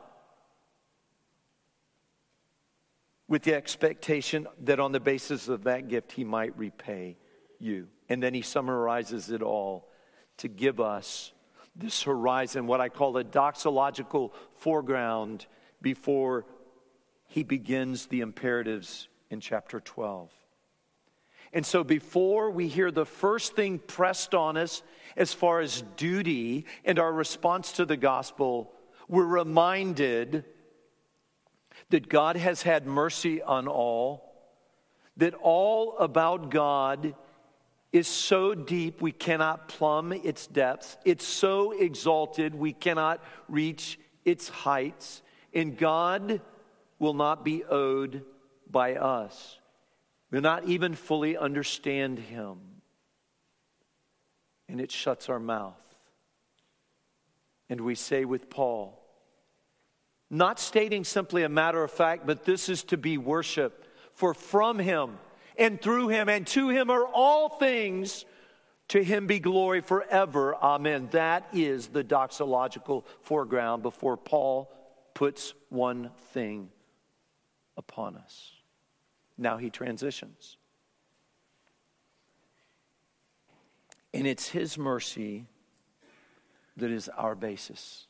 with 3.27 3.43
the 3.43 3.55
expectation 3.55 4.47
that 4.61 4.79
on 4.79 4.91
the 4.91 4.99
basis 4.99 5.47
of 5.47 5.63
that 5.63 5.87
gift, 5.87 6.11
He 6.11 6.23
might 6.23 6.57
repay 6.57 7.17
you. 7.59 7.87
And 8.07 8.21
then 8.21 8.33
He 8.33 8.41
summarizes 8.41 9.31
it 9.31 9.41
all 9.41 9.89
to 10.37 10.47
give 10.47 10.79
us 10.79 11.33
this 11.75 12.03
horizon, 12.03 12.67
what 12.67 12.79
I 12.79 12.87
call 12.87 13.17
a 13.17 13.23
doxological 13.23 14.31
foreground 14.55 15.45
before 15.81 16.45
he 17.27 17.43
begins 17.43 18.07
the 18.07 18.21
imperatives 18.21 19.07
in 19.29 19.39
chapter 19.39 19.79
12. 19.79 20.31
And 21.53 21.65
so, 21.65 21.83
before 21.83 22.51
we 22.51 22.67
hear 22.67 22.91
the 22.91 23.05
first 23.05 23.55
thing 23.55 23.79
pressed 23.79 24.35
on 24.35 24.57
us 24.57 24.83
as 25.15 25.33
far 25.33 25.61
as 25.61 25.83
duty 25.95 26.65
and 26.83 26.99
our 26.99 27.11
response 27.11 27.73
to 27.73 27.85
the 27.85 27.95
gospel, 27.95 28.73
we're 29.07 29.25
reminded 29.25 30.43
that 31.89 32.09
God 32.09 32.35
has 32.35 32.61
had 32.61 32.85
mercy 32.85 33.41
on 33.41 33.67
all, 33.67 34.33
that 35.17 35.33
all 35.35 35.97
about 35.97 36.49
God 36.49 37.15
is 37.91 38.07
so 38.07 38.53
deep 38.53 39.01
we 39.01 39.13
cannot 39.13 39.69
plumb 39.69 40.11
its 40.11 40.47
depths, 40.47 40.97
it's 41.05 41.25
so 41.25 41.71
exalted 41.71 42.53
we 42.53 42.73
cannot 42.73 43.23
reach 43.47 43.97
its 44.25 44.49
heights. 44.49 45.21
And 45.53 45.77
God 45.77 46.41
will 46.99 47.13
not 47.13 47.43
be 47.43 47.63
owed 47.63 48.23
by 48.69 48.95
us. 48.95 49.59
We'll 50.31 50.41
not 50.41 50.65
even 50.65 50.95
fully 50.95 51.37
understand 51.37 52.19
Him. 52.19 52.57
And 54.67 54.81
it 54.81 54.91
shuts 54.91 55.29
our 55.29 55.39
mouth. 55.39 55.81
And 57.69 57.81
we 57.81 57.95
say 57.95 58.25
with 58.25 58.49
Paul, 58.49 59.01
not 60.29 60.59
stating 60.59 61.03
simply 61.03 61.43
a 61.43 61.49
matter 61.49 61.83
of 61.83 61.91
fact, 61.91 62.25
but 62.25 62.45
this 62.45 62.69
is 62.69 62.83
to 62.85 62.97
be 62.97 63.17
worship. 63.17 63.85
For 64.13 64.33
from 64.33 64.79
him 64.79 65.17
and 65.57 65.81
through 65.81 66.09
him 66.09 66.29
and 66.29 66.47
to 66.47 66.69
him 66.69 66.89
are 66.89 67.05
all 67.05 67.49
things. 67.49 68.25
To 68.89 69.03
him 69.03 69.27
be 69.27 69.39
glory 69.39 69.81
forever. 69.81 70.55
Amen. 70.55 71.09
That 71.11 71.47
is 71.53 71.87
the 71.87 72.03
doxological 72.03 73.03
foreground 73.21 73.83
before 73.83 74.17
Paul 74.17 74.71
puts 75.13 75.53
one 75.69 76.11
thing 76.33 76.69
upon 77.77 78.15
us. 78.15 78.51
Now 79.37 79.57
he 79.57 79.69
transitions. 79.69 80.57
And 84.13 84.25
it's 84.25 84.49
his 84.49 84.77
mercy 84.77 85.45
that 86.77 86.91
is 86.91 87.09
our 87.09 87.35
basis. 87.35 88.07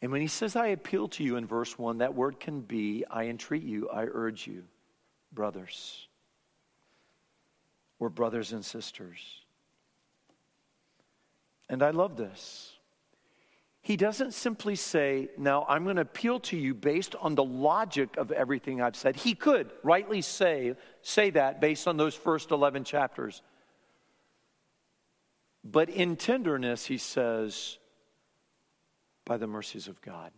And 0.00 0.12
when 0.12 0.20
he 0.20 0.28
says, 0.28 0.54
I 0.54 0.68
appeal 0.68 1.08
to 1.08 1.24
you 1.24 1.36
in 1.36 1.46
verse 1.46 1.76
1, 1.76 1.98
that 1.98 2.14
word 2.14 2.38
can 2.38 2.60
be, 2.60 3.04
I 3.10 3.24
entreat 3.24 3.64
you, 3.64 3.88
I 3.88 4.04
urge 4.04 4.46
you, 4.46 4.62
brothers, 5.32 6.06
or 7.98 8.08
brothers 8.08 8.52
and 8.52 8.64
sisters. 8.64 9.18
And 11.68 11.82
I 11.82 11.90
love 11.90 12.16
this. 12.16 12.77
He 13.88 13.96
doesn't 13.96 14.34
simply 14.34 14.76
say, 14.76 15.30
Now 15.38 15.64
I'm 15.66 15.84
going 15.84 15.96
to 15.96 16.02
appeal 16.02 16.40
to 16.40 16.58
you 16.58 16.74
based 16.74 17.16
on 17.22 17.34
the 17.34 17.42
logic 17.42 18.18
of 18.18 18.30
everything 18.30 18.82
I've 18.82 18.94
said. 18.94 19.16
He 19.16 19.34
could 19.34 19.70
rightly 19.82 20.20
say, 20.20 20.74
say 21.00 21.30
that 21.30 21.58
based 21.58 21.88
on 21.88 21.96
those 21.96 22.14
first 22.14 22.50
11 22.50 22.84
chapters. 22.84 23.40
But 25.64 25.88
in 25.88 26.16
tenderness, 26.16 26.84
he 26.84 26.98
says, 26.98 27.78
by 29.24 29.38
the 29.38 29.46
mercies 29.46 29.88
of 29.88 30.02
God. 30.02 30.32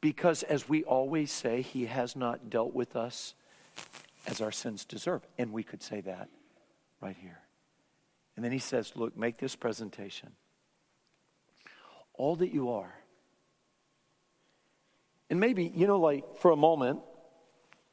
Because, 0.00 0.42
as 0.42 0.68
we 0.68 0.82
always 0.82 1.30
say, 1.30 1.62
He 1.62 1.86
has 1.86 2.16
not 2.16 2.50
dealt 2.50 2.74
with 2.74 2.96
us 2.96 3.34
as 4.26 4.40
our 4.40 4.50
sins 4.50 4.84
deserve. 4.84 5.22
And 5.38 5.52
we 5.52 5.62
could 5.62 5.80
say 5.80 6.00
that 6.00 6.28
right 7.00 7.16
here. 7.16 7.38
And 8.34 8.44
then 8.44 8.50
He 8.50 8.58
says, 8.58 8.94
Look, 8.96 9.16
make 9.16 9.38
this 9.38 9.54
presentation. 9.54 10.32
All 12.14 12.36
that 12.36 12.52
you 12.52 12.70
are. 12.70 12.94
And 15.30 15.40
maybe, 15.40 15.72
you 15.74 15.86
know, 15.86 15.98
like 15.98 16.38
for 16.38 16.50
a 16.50 16.56
moment, 16.56 17.00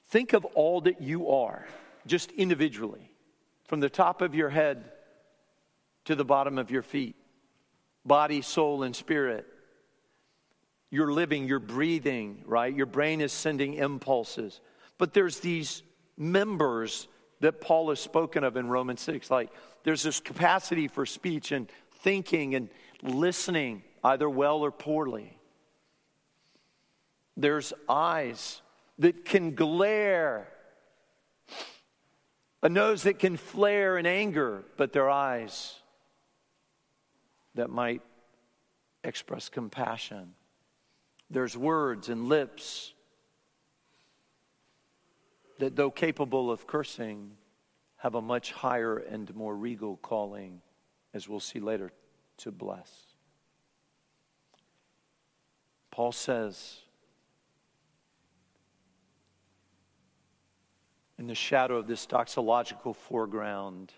think 0.10 0.34
of 0.34 0.46
all 0.46 0.82
that 0.82 1.02
you 1.02 1.30
are, 1.30 1.66
just 2.06 2.32
individually, 2.32 3.12
from 3.68 3.80
the 3.80 3.90
top 3.90 4.22
of 4.22 4.36
your 4.36 4.50
head 4.50 4.92
to 6.06 6.16
the 6.16 6.26
bottom 6.26 6.58
of 6.58 6.72
your 6.72 6.82
feet 6.82 7.16
body, 8.04 8.42
soul, 8.42 8.84
and 8.84 8.96
spirit. 8.96 9.46
You're 10.90 11.14
living, 11.14 11.48
you're 11.48 11.60
breathing, 11.60 12.44
right? 12.46 12.76
Your 12.76 12.86
brain 12.86 13.22
is 13.22 13.32
sending 13.32 13.76
impulses. 13.76 14.60
But 14.98 15.14
there's 15.14 15.40
these 15.40 15.84
members 16.18 17.08
that 17.40 17.62
Paul 17.62 17.90
has 17.90 18.00
spoken 18.00 18.44
of 18.44 18.58
in 18.58 18.68
Romans 18.68 19.02
6. 19.02 19.32
Like 19.32 19.52
there's 19.84 20.04
this 20.04 20.20
capacity 20.20 20.88
for 20.88 21.06
speech 21.06 21.52
and 21.52 21.70
thinking 22.02 22.56
and 22.56 22.70
listening, 23.02 23.84
either 24.04 24.30
well 24.30 24.60
or 24.60 24.72
poorly. 24.72 25.38
There's 27.38 27.74
eyes 27.88 28.62
that 29.00 29.26
can 29.26 29.56
glare, 29.56 30.48
a 32.62 32.70
nose 32.70 33.04
that 33.04 33.20
can 33.20 33.38
flare 33.38 33.98
in 33.98 34.06
anger, 34.06 34.64
but 34.78 34.94
their 34.94 35.10
eyes 35.10 35.76
that 37.56 37.70
might 37.70 38.02
express 39.04 39.50
compassion. 39.50 40.34
There's 41.30 41.58
words 41.58 42.10
and 42.10 42.28
lips 42.28 42.94
that, 45.60 45.76
though 45.76 45.92
capable 45.92 46.52
of 46.52 46.68
cursing, 46.68 47.32
have 47.98 48.16
a 48.16 48.22
much 48.22 48.52
higher 48.52 48.98
and 48.98 49.34
more 49.36 49.56
regal 49.56 49.98
calling, 49.98 50.62
as 51.14 51.30
we'll 51.30 51.40
see 51.40 51.60
later, 51.60 51.92
to 52.38 52.52
bless. 52.52 53.11
Paul 55.92 56.14
says, 56.14 56.78
in 61.20 61.28
the 61.28 61.36
shadow 61.36 61.78
of 61.78 61.86
this 61.86 62.08
doxological 62.08 62.96
foreground, 62.96 63.94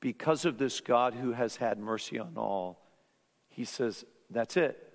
because 0.00 0.44
of 0.44 0.58
this 0.58 0.80
God 0.80 1.14
who 1.14 1.32
has 1.32 1.56
had 1.56 1.78
mercy 1.78 2.18
on 2.18 2.36
all, 2.36 2.82
he 3.48 3.64
says, 3.64 4.04
That's 4.28 4.56
it. 4.56 4.92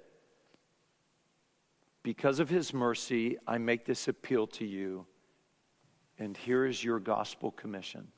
Because 2.03 2.39
of 2.39 2.49
his 2.49 2.73
mercy, 2.73 3.37
I 3.47 3.57
make 3.57 3.85
this 3.85 4.07
appeal 4.07 4.47
to 4.47 4.65
you, 4.65 5.05
and 6.19 6.35
here 6.37 6.65
is 6.65 6.83
your 6.83 6.99
gospel 6.99 7.51
commission. 7.51 8.09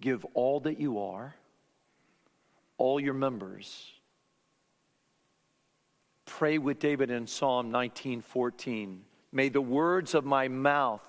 Give 0.00 0.24
all 0.34 0.60
that 0.60 0.80
you 0.80 0.98
are, 0.98 1.36
all 2.82 2.98
your 2.98 3.14
members. 3.14 3.92
Pray 6.26 6.58
with 6.58 6.80
David 6.80 7.10
in 7.10 7.28
Psalm 7.28 7.70
19:14. 7.70 9.04
May 9.30 9.48
the 9.48 9.60
words 9.60 10.14
of 10.14 10.24
my 10.24 10.48
mouth 10.48 11.06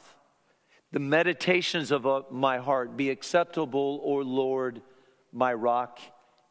the 0.91 0.99
meditations 0.99 1.89
of 1.89 2.05
uh, 2.05 2.21
my 2.29 2.59
heart 2.59 2.95
be 2.95 3.09
acceptable, 3.09 3.99
O 4.03 4.17
Lord, 4.17 4.83
my 5.31 5.51
rock 5.51 5.97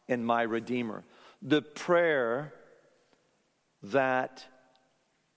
and 0.08 0.26
my 0.26 0.42
redeemer. 0.42 1.04
The 1.42 1.62
prayer 1.62 2.52
that, 3.84 4.44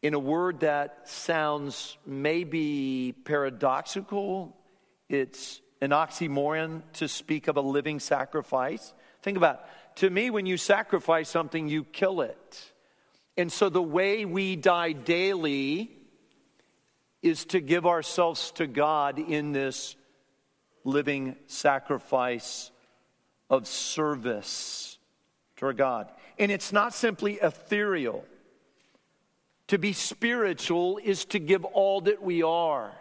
in 0.01 0.15
a 0.15 0.19
word 0.19 0.61
that 0.61 1.07
sounds 1.07 1.97
maybe 2.03 3.13
paradoxical, 3.25 4.57
it's 5.07 5.61
an 5.81 5.91
oxymoron 5.91 6.81
to 6.93 7.07
speak 7.07 7.47
of 7.47 7.57
a 7.57 7.61
living 7.61 7.99
sacrifice. 7.99 8.91
Think 9.25 9.37
about 9.37 9.55
it. 9.55 9.61
To 10.01 10.09
me, 10.11 10.29
when 10.29 10.45
you 10.45 10.55
sacrifice 10.55 11.29
something, 11.29 11.67
you 11.67 11.83
kill 11.83 12.21
it. 12.21 12.71
And 13.35 13.51
so 13.51 13.69
the 13.69 13.81
way 13.81 14.23
we 14.23 14.55
die 14.55 14.91
daily 14.91 15.89
is 17.23 17.45
to 17.45 17.59
give 17.59 17.87
ourselves 17.87 18.51
to 18.51 18.67
God 18.67 19.17
in 19.17 19.51
this 19.51 19.95
living 20.83 21.35
sacrifice 21.47 22.69
of 23.49 23.65
service 23.65 24.99
to 25.55 25.65
our 25.65 25.73
God. 25.73 26.11
And 26.37 26.51
it's 26.51 26.71
not 26.71 26.93
simply 26.93 27.39
ethereal. 27.41 28.25
To 29.69 29.79
be 29.79 29.93
spiritual 29.93 30.99
is 31.03 31.25
to 31.25 31.39
give 31.39 31.65
all 31.65 32.01
that 32.01 32.21
we 32.21 32.43
are 32.43 32.93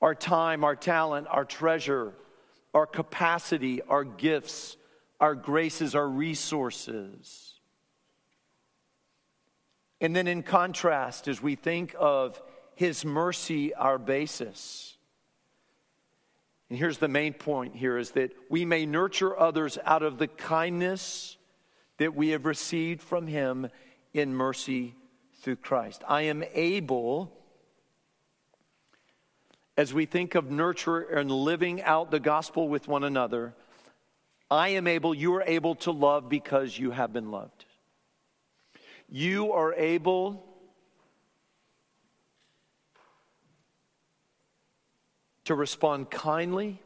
our 0.00 0.14
time, 0.14 0.62
our 0.62 0.76
talent, 0.76 1.26
our 1.28 1.44
treasure, 1.44 2.14
our 2.74 2.86
capacity, 2.86 3.80
our 3.82 4.04
gifts, 4.04 4.76
our 5.20 5.34
graces, 5.34 5.94
our 5.94 6.08
resources. 6.08 7.54
And 10.00 10.14
then, 10.14 10.26
in 10.26 10.42
contrast, 10.42 11.28
as 11.28 11.40
we 11.40 11.54
think 11.54 11.94
of 11.98 12.42
His 12.74 13.04
mercy, 13.04 13.72
our 13.74 13.96
basis. 13.96 14.96
And 16.68 16.78
here's 16.78 16.98
the 16.98 17.08
main 17.08 17.32
point 17.32 17.76
here 17.76 17.96
is 17.96 18.10
that 18.12 18.32
we 18.50 18.64
may 18.64 18.84
nurture 18.84 19.38
others 19.38 19.78
out 19.84 20.02
of 20.02 20.18
the 20.18 20.26
kindness 20.26 21.36
that 21.98 22.14
we 22.14 22.30
have 22.30 22.44
received 22.44 23.00
from 23.00 23.26
Him 23.26 23.68
in 24.12 24.34
mercy 24.34 24.94
through 25.40 25.56
Christ. 25.56 26.02
I 26.08 26.22
am 26.22 26.42
able, 26.54 27.32
as 29.76 29.92
we 29.92 30.06
think 30.06 30.34
of 30.34 30.50
nurture 30.50 31.00
and 31.00 31.30
living 31.30 31.82
out 31.82 32.10
the 32.10 32.20
gospel 32.20 32.68
with 32.68 32.88
one 32.88 33.04
another, 33.04 33.54
I 34.50 34.70
am 34.70 34.86
able, 34.86 35.14
you 35.14 35.34
are 35.34 35.42
able 35.42 35.74
to 35.76 35.90
love 35.90 36.28
because 36.28 36.78
you 36.78 36.90
have 36.90 37.12
been 37.12 37.30
loved 37.30 37.64
you 39.08 39.52
are 39.52 39.74
able 39.74 40.44
to 45.44 45.54
respond 45.54 46.10
kindly 46.10 46.80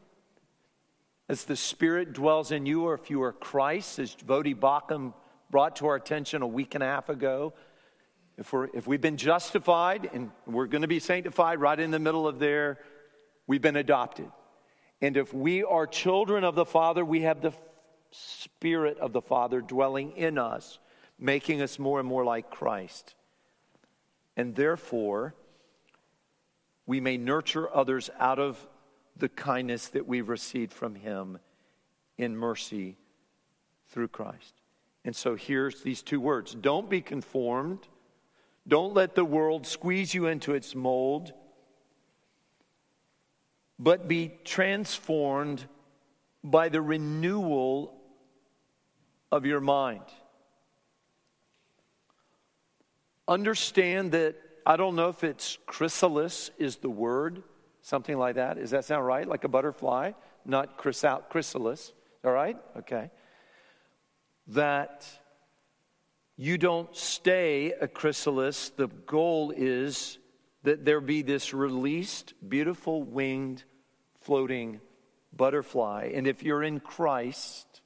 as 1.27 1.45
the 1.45 1.55
Spirit 1.55 2.13
dwells 2.13 2.51
in 2.51 2.65
you, 2.65 2.83
or 2.83 2.93
if 2.93 3.09
you 3.09 3.21
are 3.23 3.31
Christ, 3.31 3.99
as 3.99 4.15
Voddie 4.15 4.55
Baucham 4.55 5.13
brought 5.49 5.77
to 5.77 5.87
our 5.87 5.95
attention 5.95 6.41
a 6.41 6.47
week 6.47 6.75
and 6.75 6.83
a 6.83 6.87
half 6.87 7.09
ago. 7.09 7.53
If, 8.39 8.51
we're, 8.53 8.69
if 8.73 8.87
we've 8.87 9.01
been 9.01 9.17
justified 9.17 10.09
and 10.13 10.31
we're 10.47 10.67
going 10.67 10.81
to 10.81 10.87
be 10.87 10.99
sanctified 10.99 11.59
right 11.59 11.79
in 11.79 11.91
the 11.91 11.99
middle 11.99 12.27
of 12.27 12.39
there, 12.39 12.79
we've 13.45 13.61
been 13.61 13.75
adopted. 13.75 14.31
And 15.01 15.17
if 15.17 15.33
we 15.33 15.63
are 15.63 15.85
children 15.85 16.43
of 16.43 16.55
the 16.55 16.65
Father, 16.65 17.03
we 17.05 17.21
have 17.21 17.41
the 17.41 17.53
Spirit 18.11 18.97
of 18.97 19.13
the 19.13 19.21
Father 19.21 19.61
dwelling 19.61 20.13
in 20.13 20.37
us 20.37 20.79
making 21.19 21.61
us 21.61 21.77
more 21.77 21.99
and 21.99 22.07
more 22.07 22.23
like 22.23 22.49
Christ. 22.49 23.13
And 24.37 24.55
therefore, 24.55 25.35
we 26.85 27.01
may 27.01 27.17
nurture 27.17 27.73
others 27.75 28.09
out 28.17 28.39
of 28.39 28.65
the 29.17 29.29
kindness 29.29 29.89
that 29.89 30.07
we've 30.07 30.29
received 30.29 30.71
from 30.71 30.95
Him 30.95 31.39
in 32.17 32.37
mercy 32.37 32.95
through 33.89 34.07
Christ. 34.07 34.53
And 35.03 35.15
so 35.15 35.35
here's 35.35 35.81
these 35.81 36.01
two 36.01 36.21
words 36.21 36.55
don't 36.55 36.89
be 36.89 37.01
conformed, 37.01 37.87
don't 38.69 38.93
let 38.93 39.15
the 39.15 39.25
world 39.25 39.67
squeeze 39.67 40.13
you 40.13 40.27
into 40.27 40.53
its 40.53 40.75
mold, 40.75 41.33
but 43.77 44.07
be 44.07 44.31
transformed 44.43 45.65
by 46.43 46.69
the 46.69 46.81
renewal 46.81 47.99
of 49.31 49.45
your 49.45 49.59
mind. 49.59 50.03
Understand 53.27 54.13
that 54.13 54.35
I 54.65 54.75
don't 54.75 54.95
know 54.95 55.09
if 55.09 55.23
it's 55.23 55.57
chrysalis 55.65 56.51
is 56.57 56.77
the 56.77 56.89
word, 56.89 57.43
something 57.81 58.17
like 58.17 58.35
that. 58.35 58.57
Does 58.57 58.71
that 58.71 58.85
sound 58.85 59.05
right? 59.05 59.27
Like 59.27 59.43
a 59.43 59.47
butterfly, 59.47 60.11
not 60.45 60.77
chrysalis. 60.77 61.93
All 62.23 62.31
right? 62.31 62.57
Okay. 62.77 63.11
That 64.47 65.07
you 66.41 66.57
don't 66.57 66.95
stay 66.95 67.73
a 67.73 67.87
chrysalis. 67.89 68.69
The 68.69 68.87
goal 68.87 69.51
is 69.51 70.17
that 70.63 70.85
there 70.85 71.01
be 71.01 71.21
this 71.21 71.53
released, 71.53 72.33
beautiful, 72.47 73.03
winged, 73.03 73.65
floating 74.21 74.79
butterfly. 75.35 76.13
And 76.15 76.25
if 76.25 76.41
you're 76.41 76.63
in 76.63 76.79
Christ, 76.79 77.81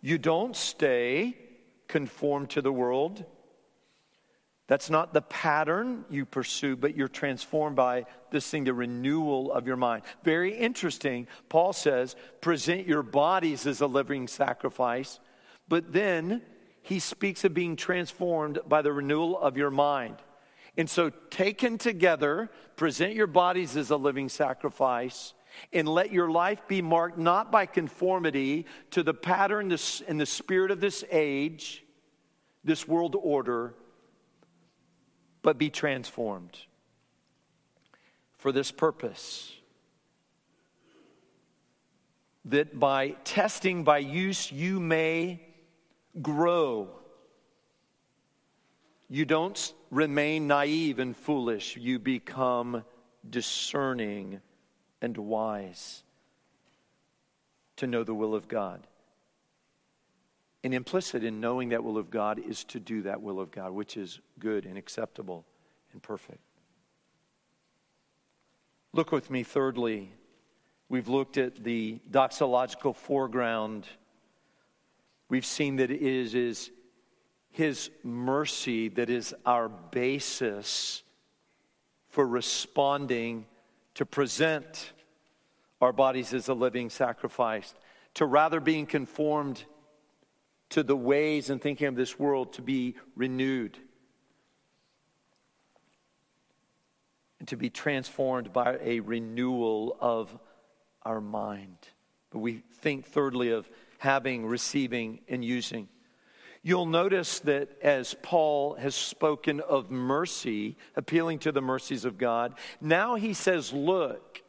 you 0.00 0.16
don't 0.16 0.56
stay 0.56 1.36
conformed 1.88 2.48
to 2.50 2.62
the 2.62 2.72
world. 2.72 3.22
That's 4.66 4.88
not 4.88 5.12
the 5.12 5.20
pattern 5.20 6.06
you 6.08 6.24
pursue, 6.24 6.74
but 6.74 6.96
you're 6.96 7.06
transformed 7.06 7.76
by 7.76 8.06
this 8.30 8.48
thing, 8.48 8.64
the 8.64 8.72
renewal 8.72 9.52
of 9.52 9.66
your 9.66 9.76
mind. 9.76 10.04
Very 10.24 10.56
interesting. 10.56 11.26
Paul 11.50 11.74
says, 11.74 12.16
present 12.40 12.86
your 12.86 13.02
bodies 13.02 13.66
as 13.66 13.82
a 13.82 13.86
living 13.86 14.26
sacrifice, 14.26 15.20
but 15.68 15.92
then 15.92 16.40
he 16.86 17.00
speaks 17.00 17.42
of 17.42 17.52
being 17.52 17.74
transformed 17.74 18.60
by 18.68 18.80
the 18.80 18.92
renewal 18.92 19.36
of 19.40 19.56
your 19.56 19.72
mind. 19.72 20.14
And 20.76 20.88
so, 20.88 21.10
taken 21.30 21.78
together, 21.78 22.48
present 22.76 23.14
your 23.14 23.26
bodies 23.26 23.76
as 23.76 23.90
a 23.90 23.96
living 23.96 24.28
sacrifice 24.28 25.34
and 25.72 25.88
let 25.88 26.12
your 26.12 26.30
life 26.30 26.62
be 26.68 26.82
marked 26.82 27.18
not 27.18 27.50
by 27.50 27.66
conformity 27.66 28.66
to 28.92 29.02
the 29.02 29.14
pattern 29.14 29.76
and 30.06 30.20
the 30.20 30.26
spirit 30.26 30.70
of 30.70 30.80
this 30.80 31.02
age, 31.10 31.84
this 32.62 32.86
world 32.86 33.16
order, 33.20 33.74
but 35.42 35.58
be 35.58 35.70
transformed 35.70 36.56
for 38.38 38.52
this 38.52 38.70
purpose. 38.70 39.52
That 42.44 42.78
by 42.78 43.16
testing, 43.24 43.82
by 43.82 43.98
use, 43.98 44.52
you 44.52 44.78
may 44.78 45.45
grow. 46.20 46.88
You 49.08 49.24
don't 49.24 49.72
remain 49.90 50.46
naive 50.46 50.98
and 50.98 51.16
foolish, 51.16 51.76
you 51.76 51.98
become 51.98 52.84
discerning 53.28 54.40
and 55.00 55.16
wise 55.16 56.02
to 57.76 57.86
know 57.86 58.02
the 58.02 58.14
will 58.14 58.34
of 58.34 58.48
God. 58.48 58.86
And 60.64 60.74
implicit 60.74 61.22
in 61.22 61.40
knowing 61.40 61.68
that 61.68 61.84
will 61.84 61.98
of 61.98 62.10
God 62.10 62.40
is 62.40 62.64
to 62.64 62.80
do 62.80 63.02
that 63.02 63.22
will 63.22 63.38
of 63.38 63.52
God, 63.52 63.72
which 63.72 63.96
is 63.96 64.18
good 64.38 64.64
and 64.66 64.76
acceptable 64.76 65.44
and 65.92 66.02
perfect. 66.02 66.40
Look 68.92 69.12
with 69.12 69.30
me, 69.30 69.42
thirdly, 69.42 70.10
we've 70.88 71.06
looked 71.06 71.36
at 71.36 71.62
the 71.62 72.00
doxological 72.10 72.96
foreground. 72.96 73.86
We've 75.28 75.46
seen 75.46 75.76
that 75.76 75.90
it 75.90 76.02
is, 76.02 76.34
is 76.34 76.70
His 77.50 77.90
mercy 78.02 78.88
that 78.90 79.10
is 79.10 79.34
our 79.44 79.68
basis 79.68 81.02
for 82.08 82.26
responding 82.26 83.46
to 83.94 84.06
present 84.06 84.92
our 85.80 85.92
bodies 85.92 86.32
as 86.32 86.48
a 86.48 86.54
living 86.54 86.90
sacrifice, 86.90 87.74
to 88.14 88.24
rather 88.24 88.60
being 88.60 88.86
conformed 88.86 89.64
to 90.70 90.82
the 90.82 90.96
ways 90.96 91.50
and 91.50 91.60
thinking 91.60 91.86
of 91.86 91.96
this 91.96 92.18
world, 92.18 92.52
to 92.54 92.62
be 92.62 92.94
renewed, 93.14 93.78
and 97.38 97.48
to 97.48 97.56
be 97.56 97.70
transformed 97.70 98.52
by 98.52 98.78
a 98.80 99.00
renewal 99.00 99.96
of 100.00 100.36
our 101.02 101.20
mind. 101.20 101.76
But 102.30 102.38
we 102.38 102.62
think, 102.80 103.06
thirdly, 103.06 103.50
of 103.50 103.68
having, 103.98 104.46
receiving, 104.46 105.20
and 105.28 105.44
using. 105.44 105.88
You'll 106.62 106.86
notice 106.86 107.38
that 107.40 107.70
as 107.80 108.14
Paul 108.22 108.74
has 108.74 108.94
spoken 108.94 109.60
of 109.60 109.90
mercy, 109.90 110.76
appealing 110.96 111.38
to 111.40 111.52
the 111.52 111.60
mercies 111.60 112.04
of 112.04 112.18
God, 112.18 112.54
now 112.80 113.14
he 113.14 113.34
says, 113.34 113.72
Look, 113.72 114.42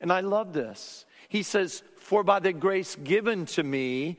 and 0.00 0.12
I 0.12 0.20
love 0.20 0.52
this. 0.52 1.04
He 1.28 1.42
says, 1.42 1.82
For 1.96 2.22
by 2.22 2.38
the 2.38 2.52
grace 2.52 2.94
given 2.94 3.46
to 3.46 3.64
me, 3.64 4.18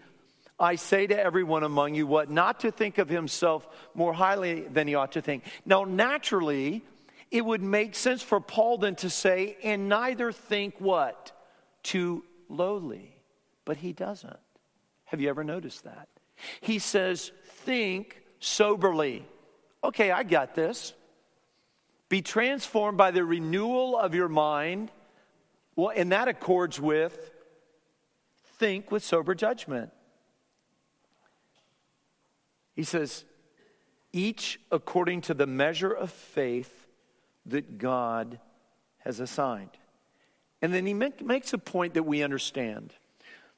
I 0.59 0.75
say 0.75 1.07
to 1.07 1.17
everyone 1.17 1.63
among 1.63 1.95
you 1.95 2.05
what 2.05 2.29
not 2.29 2.59
to 2.59 2.71
think 2.71 2.97
of 2.97 3.09
himself 3.09 3.67
more 3.95 4.13
highly 4.13 4.61
than 4.61 4.87
he 4.87 4.95
ought 4.95 5.13
to 5.13 5.21
think. 5.21 5.43
Now, 5.65 5.85
naturally, 5.85 6.83
it 7.31 7.45
would 7.45 7.63
make 7.63 7.95
sense 7.95 8.21
for 8.21 8.39
Paul 8.39 8.77
then 8.77 8.95
to 8.97 9.09
say, 9.09 9.57
and 9.63 9.87
neither 9.87 10.31
think 10.31 10.75
what? 10.79 11.31
Too 11.81 12.23
lowly. 12.49 13.15
But 13.65 13.77
he 13.77 13.93
doesn't. 13.93 14.37
Have 15.11 15.19
you 15.19 15.27
ever 15.27 15.43
noticed 15.43 15.83
that? 15.83 16.07
He 16.61 16.79
says, 16.79 17.33
think 17.65 18.21
soberly. 18.39 19.25
Okay, 19.83 20.09
I 20.09 20.23
got 20.23 20.55
this. 20.55 20.93
Be 22.07 22.21
transformed 22.21 22.97
by 22.97 23.11
the 23.11 23.25
renewal 23.25 23.97
of 23.97 24.15
your 24.15 24.29
mind. 24.29 24.89
Well, 25.75 25.91
and 25.93 26.13
that 26.13 26.29
accords 26.29 26.79
with 26.79 27.31
think 28.57 28.89
with 28.89 29.03
sober 29.03 29.35
judgment. 29.35 29.91
He 32.73 32.83
says, 32.83 33.25
each 34.13 34.61
according 34.71 35.21
to 35.21 35.33
the 35.33 35.47
measure 35.47 35.91
of 35.91 36.09
faith 36.09 36.87
that 37.47 37.77
God 37.77 38.39
has 38.99 39.19
assigned. 39.19 39.71
And 40.61 40.73
then 40.73 40.85
he 40.85 40.93
make, 40.93 41.21
makes 41.21 41.51
a 41.51 41.57
point 41.57 41.95
that 41.95 42.03
we 42.03 42.23
understand. 42.23 42.93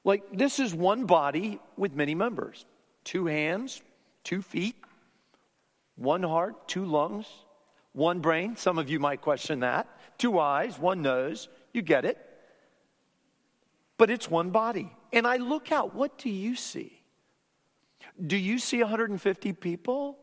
Like, 0.04 0.24
this 0.34 0.60
is 0.60 0.74
one 0.74 1.06
body 1.06 1.60
with 1.78 1.94
many 1.94 2.16
members 2.16 2.66
two 3.04 3.26
hands, 3.26 3.82
two 4.24 4.42
feet, 4.42 4.76
one 5.96 6.24
heart, 6.24 6.68
two 6.68 6.86
lungs, 6.86 7.26
one 7.94 8.20
brain. 8.20 8.56
Some 8.56 8.78
of 8.78 8.90
you 8.90 9.00
might 9.00 9.22
question 9.22 9.62
that. 9.62 9.88
Two 10.18 10.40
eyes, 10.40 10.80
one 10.80 11.02
nose. 11.02 11.48
You 11.74 11.82
get 11.82 12.06
it. 12.06 12.18
But 13.98 14.10
it's 14.10 14.30
one 14.30 14.50
body. 14.50 14.92
And 15.12 15.28
I 15.28 15.38
look 15.38 15.72
out, 15.72 15.94
what 15.94 16.18
do 16.18 16.30
you 16.30 16.56
see? 16.56 17.00
Do 18.26 18.36
you 18.36 18.60
see 18.60 18.80
150 18.80 19.54
people? 19.54 20.18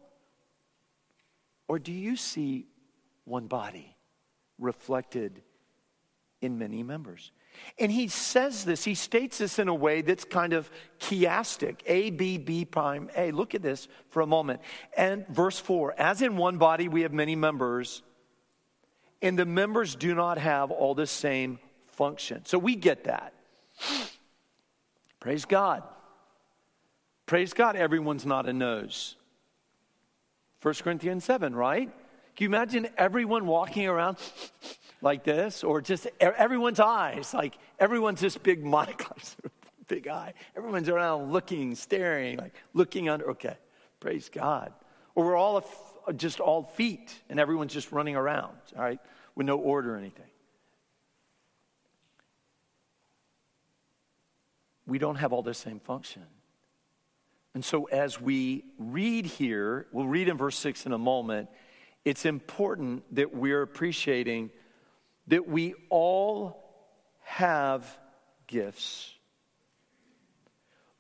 Or 1.69 1.79
do 1.79 1.93
you 1.93 2.17
see 2.17 2.67
one 3.25 3.47
body 3.47 3.97
reflected 4.59 5.43
in 6.41 6.59
many 6.59 6.83
members? 6.83 7.31
And 7.79 7.91
he 7.91 8.09
says 8.09 8.65
this, 8.65 8.85
he 8.85 8.95
states 8.95 9.39
this 9.39 9.59
in 9.59 9.69
a 9.69 9.75
way 9.75 10.03
that's 10.03 10.25
kind 10.25 10.53
of 10.53 10.71
chiastic 10.99 11.79
A, 11.87 12.11
B, 12.11 12.37
B 12.37 12.65
prime, 12.65 13.11
A. 13.17 13.31
Look 13.31 13.55
at 13.55 13.63
this 13.63 13.89
for 14.09 14.21
a 14.21 14.27
moment. 14.27 14.61
And 14.97 15.27
verse 15.29 15.59
4 15.59 15.95
As 15.99 16.23
in 16.23 16.37
one 16.37 16.59
body 16.59 16.89
we 16.89 17.03
have 17.03 17.13
many 17.13 17.37
members, 17.37 18.03
and 19.23 19.39
the 19.39 19.47
members 19.47 19.95
do 19.95 20.15
not 20.15 20.39
have 20.39 20.71
all 20.71 20.95
the 20.95 21.07
same 21.07 21.59
function. 21.87 22.45
So 22.45 22.59
we 22.59 22.77
get 22.77 23.05
that. 23.05 23.35
Praise 25.21 25.45
God. 25.45 25.83
Praise 27.27 27.53
God, 27.53 27.77
everyone's 27.77 28.27
not 28.27 28.49
a 28.49 28.53
nose. 28.53 29.17
1 30.63 30.75
Corinthians 30.83 31.25
7, 31.25 31.55
right? 31.55 31.89
Can 32.37 32.45
you 32.45 32.49
imagine 32.49 32.89
everyone 32.97 33.47
walking 33.47 33.87
around 33.87 34.17
like 35.03 35.25
this? 35.25 35.65
Or 35.65 35.81
just 35.81 36.07
everyone's 36.21 36.81
eyes, 36.81 37.35
like 37.35 37.57
everyone's 37.79 38.21
this 38.21 38.37
big 38.37 38.65
monocle, 38.65 39.17
big 39.89 40.09
eye. 40.09 40.35
Everyone's 40.57 40.89
around 40.89 41.33
looking, 41.33 41.75
staring, 41.75 42.39
like 42.39 42.55
looking 42.75 43.09
under. 43.09 43.31
Okay, 43.31 43.57
praise 44.01 44.29
God. 44.29 44.73
Or 45.15 45.25
we're 45.25 45.37
all 45.37 45.65
just 46.17 46.41
all 46.41 46.63
feet 46.63 47.13
and 47.29 47.39
everyone's 47.39 47.73
just 47.73 47.93
running 47.93 48.17
around, 48.17 48.57
all 48.77 48.83
right, 48.83 49.01
with 49.35 49.47
no 49.47 49.59
order 49.59 49.95
or 49.95 49.99
anything. 49.99 50.27
We 54.87 54.99
don't 54.99 55.17
have 55.17 55.33
all 55.33 55.43
the 55.43 55.55
same 55.55 55.79
function. 55.79 56.25
And 57.55 57.65
so, 57.65 57.85
as 57.85 58.21
we 58.21 58.65
read 58.79 59.27
here, 59.27 59.87
we'll 59.93 60.07
read 60.07 60.29
in 60.29 60.37
verse 60.37 60.57
6 60.59 60.87
in 60.87 60.93
a 60.93 60.99
moment, 60.99 61.49
it's 62.05 62.25
important 62.25 63.03
that 63.15 63.35
we're 63.35 63.63
appreciating 63.63 64.51
that 65.31 65.49
we 65.49 65.75
all 65.89 66.63
have 67.23 67.99
gifts 68.47 69.15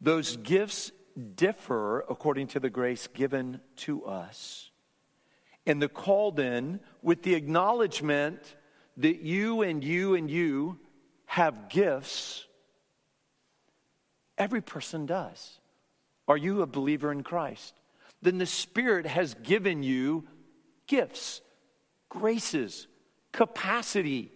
Those 0.00 0.36
gifts 0.38 0.92
differ 1.34 2.00
according 2.08 2.48
to 2.48 2.60
the 2.60 2.70
grace 2.70 3.06
given 3.08 3.60
to 3.76 4.06
us. 4.06 4.70
And 5.66 5.80
the 5.80 5.88
call 5.88 6.38
in 6.40 6.80
with 7.02 7.22
the 7.22 7.34
acknowledgement 7.34 8.56
that 8.96 9.20
you 9.20 9.60
and 9.62 9.84
you 9.84 10.14
and 10.14 10.30
you 10.30 10.78
have 11.26 11.68
gifts. 11.68 12.46
Every 14.38 14.62
person 14.62 15.04
does. 15.04 15.60
Are 16.26 16.36
you 16.36 16.62
a 16.62 16.66
believer 16.66 17.12
in 17.12 17.22
Christ? 17.22 17.74
Then 18.22 18.38
the 18.38 18.46
Spirit 18.46 19.06
has 19.06 19.34
given 19.34 19.82
you 19.82 20.26
gifts, 20.86 21.42
graces, 22.08 22.86
capacity, 23.32 24.30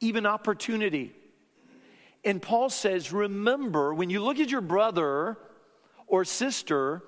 even 0.00 0.26
opportunity. 0.26 1.12
And 2.24 2.42
Paul 2.42 2.70
says, 2.70 3.12
remember, 3.12 3.94
when 3.94 4.10
you 4.10 4.22
look 4.22 4.40
at 4.40 4.50
your 4.50 4.60
brother 4.60 5.38
or 6.06 6.24
sister, 6.24 7.02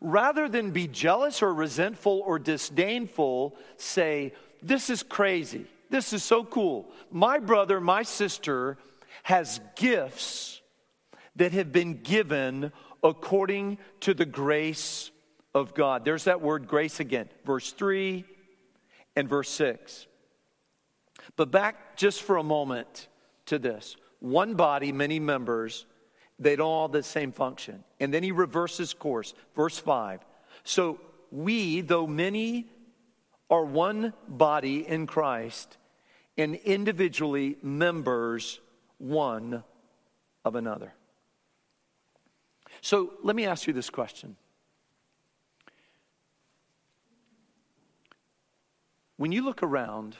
rather 0.00 0.48
than 0.48 0.70
be 0.70 0.86
jealous 0.86 1.42
or 1.42 1.52
resentful 1.52 2.22
or 2.26 2.38
disdainful, 2.38 3.56
say, 3.76 4.32
This 4.62 4.90
is 4.90 5.02
crazy. 5.02 5.66
This 5.90 6.12
is 6.12 6.24
so 6.24 6.44
cool. 6.44 6.90
My 7.10 7.38
brother, 7.38 7.80
my 7.80 8.02
sister 8.02 8.78
has 9.22 9.60
gifts 9.76 10.60
that 11.36 11.52
have 11.52 11.72
been 11.72 12.02
given 12.02 12.72
according 13.02 13.78
to 14.00 14.14
the 14.14 14.26
grace 14.26 15.10
of 15.54 15.74
God. 15.74 16.04
There's 16.04 16.24
that 16.24 16.40
word 16.40 16.66
grace 16.66 17.00
again, 17.00 17.28
verse 17.44 17.70
3 17.72 18.24
and 19.14 19.28
verse 19.28 19.50
6. 19.50 20.06
But 21.36 21.50
back 21.50 21.96
just 21.96 22.22
for 22.22 22.36
a 22.36 22.42
moment 22.42 23.08
to 23.46 23.58
this 23.58 23.96
one 24.20 24.54
body, 24.54 24.90
many 24.92 25.20
members, 25.20 25.86
they 26.38 26.56
don't 26.56 26.66
all 26.66 26.88
have 26.88 26.92
the 26.92 27.02
same 27.02 27.32
function. 27.32 27.84
And 28.00 28.12
then 28.12 28.22
he 28.22 28.32
reverses 28.32 28.94
course, 28.94 29.34
verse 29.54 29.78
5. 29.78 30.20
So 30.64 30.98
we, 31.30 31.82
though 31.82 32.06
many, 32.06 32.66
are 33.50 33.64
one 33.64 34.14
body 34.26 34.86
in 34.88 35.06
Christ 35.06 35.76
and 36.36 36.56
individually 36.56 37.56
members 37.62 38.60
one 38.98 39.62
of 40.44 40.54
another. 40.54 40.92
So 42.80 43.12
let 43.22 43.36
me 43.36 43.46
ask 43.46 43.66
you 43.66 43.72
this 43.72 43.90
question. 43.90 44.36
When 49.16 49.32
you 49.32 49.44
look 49.44 49.62
around, 49.62 50.16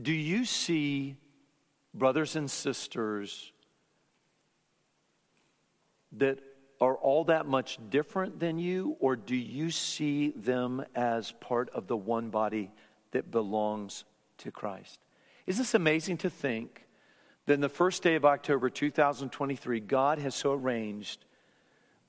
do 0.00 0.12
you 0.12 0.44
see 0.44 1.16
brothers 1.94 2.36
and 2.36 2.50
sisters 2.50 3.52
that 6.12 6.38
are 6.80 6.96
all 6.96 7.24
that 7.24 7.46
much 7.46 7.78
different 7.90 8.40
than 8.40 8.58
you, 8.58 8.96
or 8.98 9.14
do 9.14 9.36
you 9.36 9.70
see 9.70 10.30
them 10.30 10.84
as 10.94 11.32
part 11.32 11.70
of 11.70 11.86
the 11.86 11.96
one 11.96 12.28
body 12.28 12.72
that 13.12 13.30
belongs 13.30 14.04
to 14.38 14.50
Christ? 14.50 14.98
Is 15.46 15.58
this 15.58 15.74
amazing 15.74 16.16
to 16.18 16.30
think 16.30 16.86
that 17.46 17.60
the 17.60 17.68
first 17.68 18.02
day 18.02 18.14
of 18.14 18.24
October 18.24 18.68
2023, 18.68 19.80
God 19.80 20.18
has 20.18 20.34
so 20.34 20.52
arranged 20.52 21.24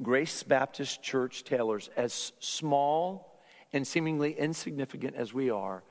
Grace 0.02 0.44
Baptist 0.44 1.04
Church 1.04 1.44
Taylors, 1.44 1.90
as 1.96 2.34
small 2.40 3.40
and 3.72 3.86
seemingly 3.86 4.34
insignificant 4.34 5.16
as 5.16 5.34
we 5.34 5.50
are, 5.50 5.84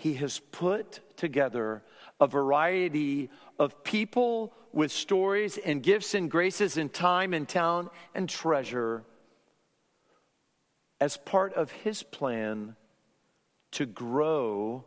He 0.00 0.14
has 0.14 0.38
put 0.38 1.00
together 1.18 1.82
a 2.18 2.26
variety 2.26 3.28
of 3.58 3.84
people 3.84 4.54
with 4.72 4.90
stories 4.90 5.58
and 5.58 5.82
gifts 5.82 6.14
and 6.14 6.30
graces 6.30 6.78
and 6.78 6.90
time 6.90 7.34
and 7.34 7.46
talent 7.46 7.90
and 8.14 8.26
treasure 8.26 9.04
as 11.02 11.18
part 11.18 11.52
of 11.52 11.70
his 11.70 12.02
plan 12.02 12.76
to 13.72 13.84
grow 13.84 14.86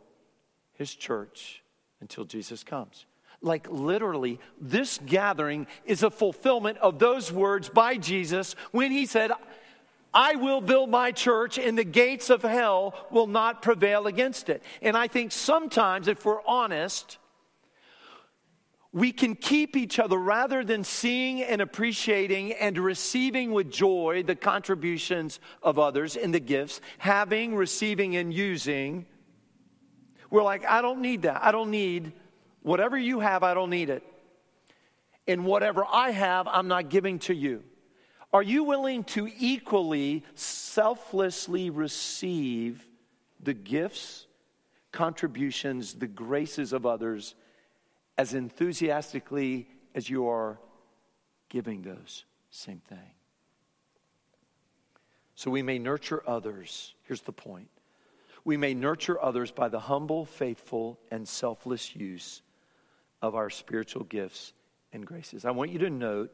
his 0.72 0.92
church 0.92 1.62
until 2.00 2.24
Jesus 2.24 2.64
comes. 2.64 3.06
Like 3.40 3.70
literally, 3.70 4.40
this 4.60 4.98
gathering 5.06 5.68
is 5.84 6.02
a 6.02 6.10
fulfillment 6.10 6.78
of 6.78 6.98
those 6.98 7.30
words 7.30 7.68
by 7.68 7.98
Jesus 7.98 8.56
when 8.72 8.90
he 8.90 9.06
said, 9.06 9.30
I 10.14 10.36
will 10.36 10.60
build 10.60 10.90
my 10.90 11.10
church 11.10 11.58
and 11.58 11.76
the 11.76 11.84
gates 11.84 12.30
of 12.30 12.42
hell 12.42 12.94
will 13.10 13.26
not 13.26 13.60
prevail 13.60 14.06
against 14.06 14.48
it. 14.48 14.62
And 14.80 14.96
I 14.96 15.08
think 15.08 15.32
sometimes, 15.32 16.06
if 16.06 16.24
we're 16.24 16.42
honest, 16.46 17.18
we 18.92 19.10
can 19.10 19.34
keep 19.34 19.76
each 19.76 19.98
other 19.98 20.16
rather 20.16 20.62
than 20.62 20.84
seeing 20.84 21.42
and 21.42 21.60
appreciating 21.60 22.52
and 22.52 22.78
receiving 22.78 23.50
with 23.50 23.68
joy 23.68 24.22
the 24.24 24.36
contributions 24.36 25.40
of 25.64 25.80
others 25.80 26.14
in 26.14 26.30
the 26.30 26.38
gifts, 26.38 26.80
having, 26.98 27.56
receiving, 27.56 28.14
and 28.14 28.32
using. 28.32 29.06
We're 30.30 30.44
like, 30.44 30.64
I 30.64 30.80
don't 30.80 31.00
need 31.00 31.22
that. 31.22 31.42
I 31.42 31.50
don't 31.50 31.72
need 31.72 32.12
whatever 32.62 32.96
you 32.96 33.18
have, 33.18 33.42
I 33.42 33.52
don't 33.52 33.70
need 33.70 33.90
it. 33.90 34.04
And 35.26 35.44
whatever 35.44 35.84
I 35.90 36.12
have, 36.12 36.46
I'm 36.46 36.68
not 36.68 36.88
giving 36.88 37.18
to 37.20 37.34
you. 37.34 37.64
Are 38.34 38.42
you 38.42 38.64
willing 38.64 39.04
to 39.04 39.30
equally, 39.38 40.24
selflessly 40.34 41.70
receive 41.70 42.86
the 43.40 43.54
gifts, 43.54 44.26
contributions, 44.92 45.94
the 45.94 46.06
graces 46.06 46.74
of 46.74 46.84
others? 46.84 47.34
as 48.16 48.34
enthusiastically 48.34 49.68
as 49.94 50.08
you 50.08 50.28
are 50.28 50.58
giving 51.48 51.82
those 51.82 52.24
same 52.50 52.80
thing. 52.88 53.10
So 55.34 55.50
we 55.50 55.62
may 55.62 55.78
nurture 55.78 56.22
others. 56.26 56.94
Here's 57.02 57.22
the 57.22 57.32
point 57.32 57.68
we 58.44 58.56
may 58.56 58.74
nurture 58.74 59.20
others 59.20 59.50
by 59.50 59.68
the 59.68 59.80
humble, 59.80 60.26
faithful, 60.26 61.00
and 61.10 61.26
selfless 61.26 61.96
use 61.96 62.42
of 63.22 63.34
our 63.34 63.48
spiritual 63.48 64.04
gifts 64.04 64.52
and 64.92 65.06
graces. 65.06 65.44
I 65.44 65.50
want 65.50 65.70
you 65.70 65.78
to 65.80 65.90
note 65.90 66.30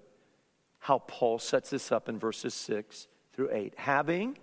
how 0.81 0.99
Paul 0.99 1.39
sets 1.39 1.71
this 1.71 1.93
up 1.93 2.09
in 2.09 2.19
verses 2.19 2.55
6 2.55 3.07
through 3.33 3.51
8. 3.53 3.75
Having, 3.77 4.39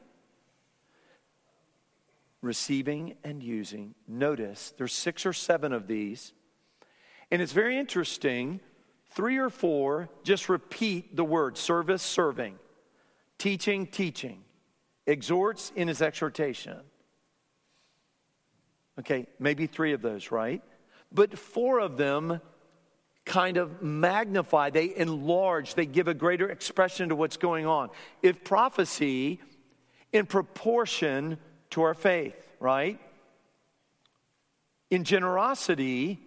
receiving, 2.42 3.16
and 3.24 3.44
using. 3.44 3.94
Notice 4.08 4.74
there's 4.78 4.94
six 4.94 5.26
or 5.26 5.34
seven 5.34 5.74
of 5.74 5.88
these 5.88 6.34
and 7.32 7.42
it's 7.42 7.54
very 7.54 7.78
interesting. 7.78 8.60
Three 9.12 9.38
or 9.38 9.50
four 9.50 10.10
just 10.24 10.50
repeat 10.50 11.16
the 11.16 11.26
word 11.26 11.58
service, 11.58 12.02
serving, 12.02 12.58
teaching, 13.38 13.88
teaching, 13.88 14.44
exhorts 15.06 15.72
in 15.76 15.88
his 15.88 16.02
exhortation. 16.02 16.80
Okay, 19.00 19.28
maybe 19.40 19.68
three 19.68 19.94
of 19.94 20.02
those, 20.02 20.32
right? 20.32 20.64
But 21.12 21.38
four 21.38 21.80
of 21.80 21.98
them 21.98 22.42
kind 23.28 23.58
of 23.58 23.84
magnify, 23.84 24.72
they 24.72 24.96
enlarge, 24.96 25.76
they 25.76 25.86
give 25.86 26.08
a 26.08 26.14
greater 26.14 26.50
expression 26.50 27.10
to 27.10 27.16
what's 27.16 27.38
going 27.38 27.68
on. 27.68 27.90
If 28.24 28.44
prophecy, 28.44 29.40
in 30.12 30.26
proportion 30.26 31.38
to 31.72 31.84
our 31.84 31.94
faith, 31.94 32.36
right? 32.60 33.00
In 34.90 35.04
generosity, 35.04 36.20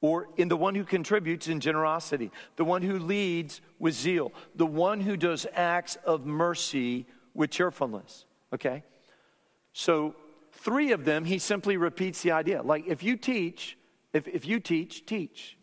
or 0.00 0.28
in 0.36 0.48
the 0.48 0.56
one 0.56 0.74
who 0.74 0.84
contributes 0.84 1.48
in 1.48 1.58
generosity, 1.58 2.30
the 2.56 2.64
one 2.64 2.82
who 2.82 2.98
leads 2.98 3.60
with 3.78 3.94
zeal, 3.94 4.32
the 4.54 4.66
one 4.66 5.00
who 5.00 5.16
does 5.16 5.46
acts 5.54 5.96
of 6.04 6.26
mercy 6.26 7.06
with 7.34 7.50
cheerfulness. 7.50 8.26
Okay? 8.52 8.84
So, 9.72 10.14
three 10.52 10.92
of 10.92 11.04
them, 11.04 11.24
he 11.24 11.38
simply 11.38 11.76
repeats 11.76 12.22
the 12.22 12.32
idea. 12.32 12.62
Like, 12.62 12.86
if 12.86 13.02
you 13.02 13.16
teach, 13.16 13.78
if, 14.12 14.28
if 14.28 14.46
you 14.46 14.60
teach, 14.60 15.06
teach. 15.06 15.56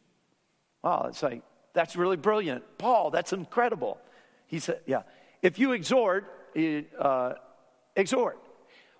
Wow, 0.83 1.05
it's 1.09 1.23
like, 1.23 1.41
that's 1.73 1.95
really 1.95 2.17
brilliant. 2.17 2.63
Paul, 2.77 3.09
that's 3.09 3.33
incredible. 3.33 3.97
He 4.47 4.59
said, 4.59 4.81
yeah. 4.85 5.03
If 5.41 5.57
you 5.57 5.71
exhort, 5.71 6.25
uh, 6.99 7.33
exhort. 7.95 8.39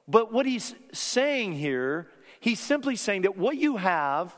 But 0.07 0.33
what 0.33 0.45
he's 0.45 0.75
saying 0.91 1.53
here, 1.53 2.07
he's 2.39 2.59
simply 2.59 2.95
saying 2.95 3.23
that 3.23 3.37
what 3.37 3.57
you 3.57 3.77
have 3.77 4.35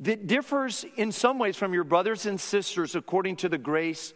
that 0.00 0.26
differs 0.26 0.84
in 0.96 1.12
some 1.12 1.38
ways 1.38 1.56
from 1.56 1.72
your 1.72 1.84
brothers 1.84 2.26
and 2.26 2.40
sisters 2.40 2.94
according 2.94 3.36
to 3.36 3.48
the 3.48 3.58
grace 3.58 4.12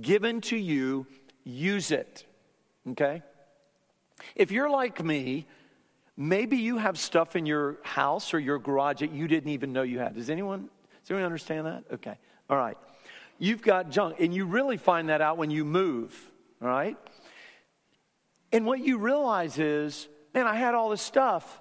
given 0.00 0.40
to 0.42 0.56
you, 0.56 1.06
use 1.44 1.90
it. 1.90 2.26
Okay? 2.90 3.22
If 4.34 4.50
you're 4.50 4.70
like 4.70 5.02
me, 5.02 5.46
maybe 6.16 6.58
you 6.58 6.78
have 6.78 6.98
stuff 6.98 7.34
in 7.36 7.46
your 7.46 7.78
house 7.82 8.34
or 8.34 8.38
your 8.38 8.58
garage 8.58 9.00
that 9.00 9.12
you 9.12 9.26
didn't 9.26 9.50
even 9.50 9.72
know 9.72 9.82
you 9.82 9.98
had. 9.98 10.14
Does 10.14 10.30
anyone, 10.30 10.68
does 11.06 11.12
anyone 11.12 11.24
understand 11.24 11.66
that? 11.66 11.84
Okay. 11.94 12.18
All 12.50 12.56
right. 12.56 12.76
You've 13.38 13.62
got 13.62 13.90
junk, 13.90 14.16
and 14.18 14.34
you 14.34 14.46
really 14.46 14.76
find 14.76 15.08
that 15.08 15.20
out 15.20 15.38
when 15.38 15.50
you 15.50 15.64
move, 15.64 16.14
all 16.60 16.68
right? 16.68 16.96
And 18.50 18.66
what 18.66 18.80
you 18.80 18.98
realize 18.98 19.58
is, 19.58 20.08
man, 20.34 20.46
I 20.46 20.56
had 20.56 20.74
all 20.74 20.90
this 20.90 21.02
stuff, 21.02 21.60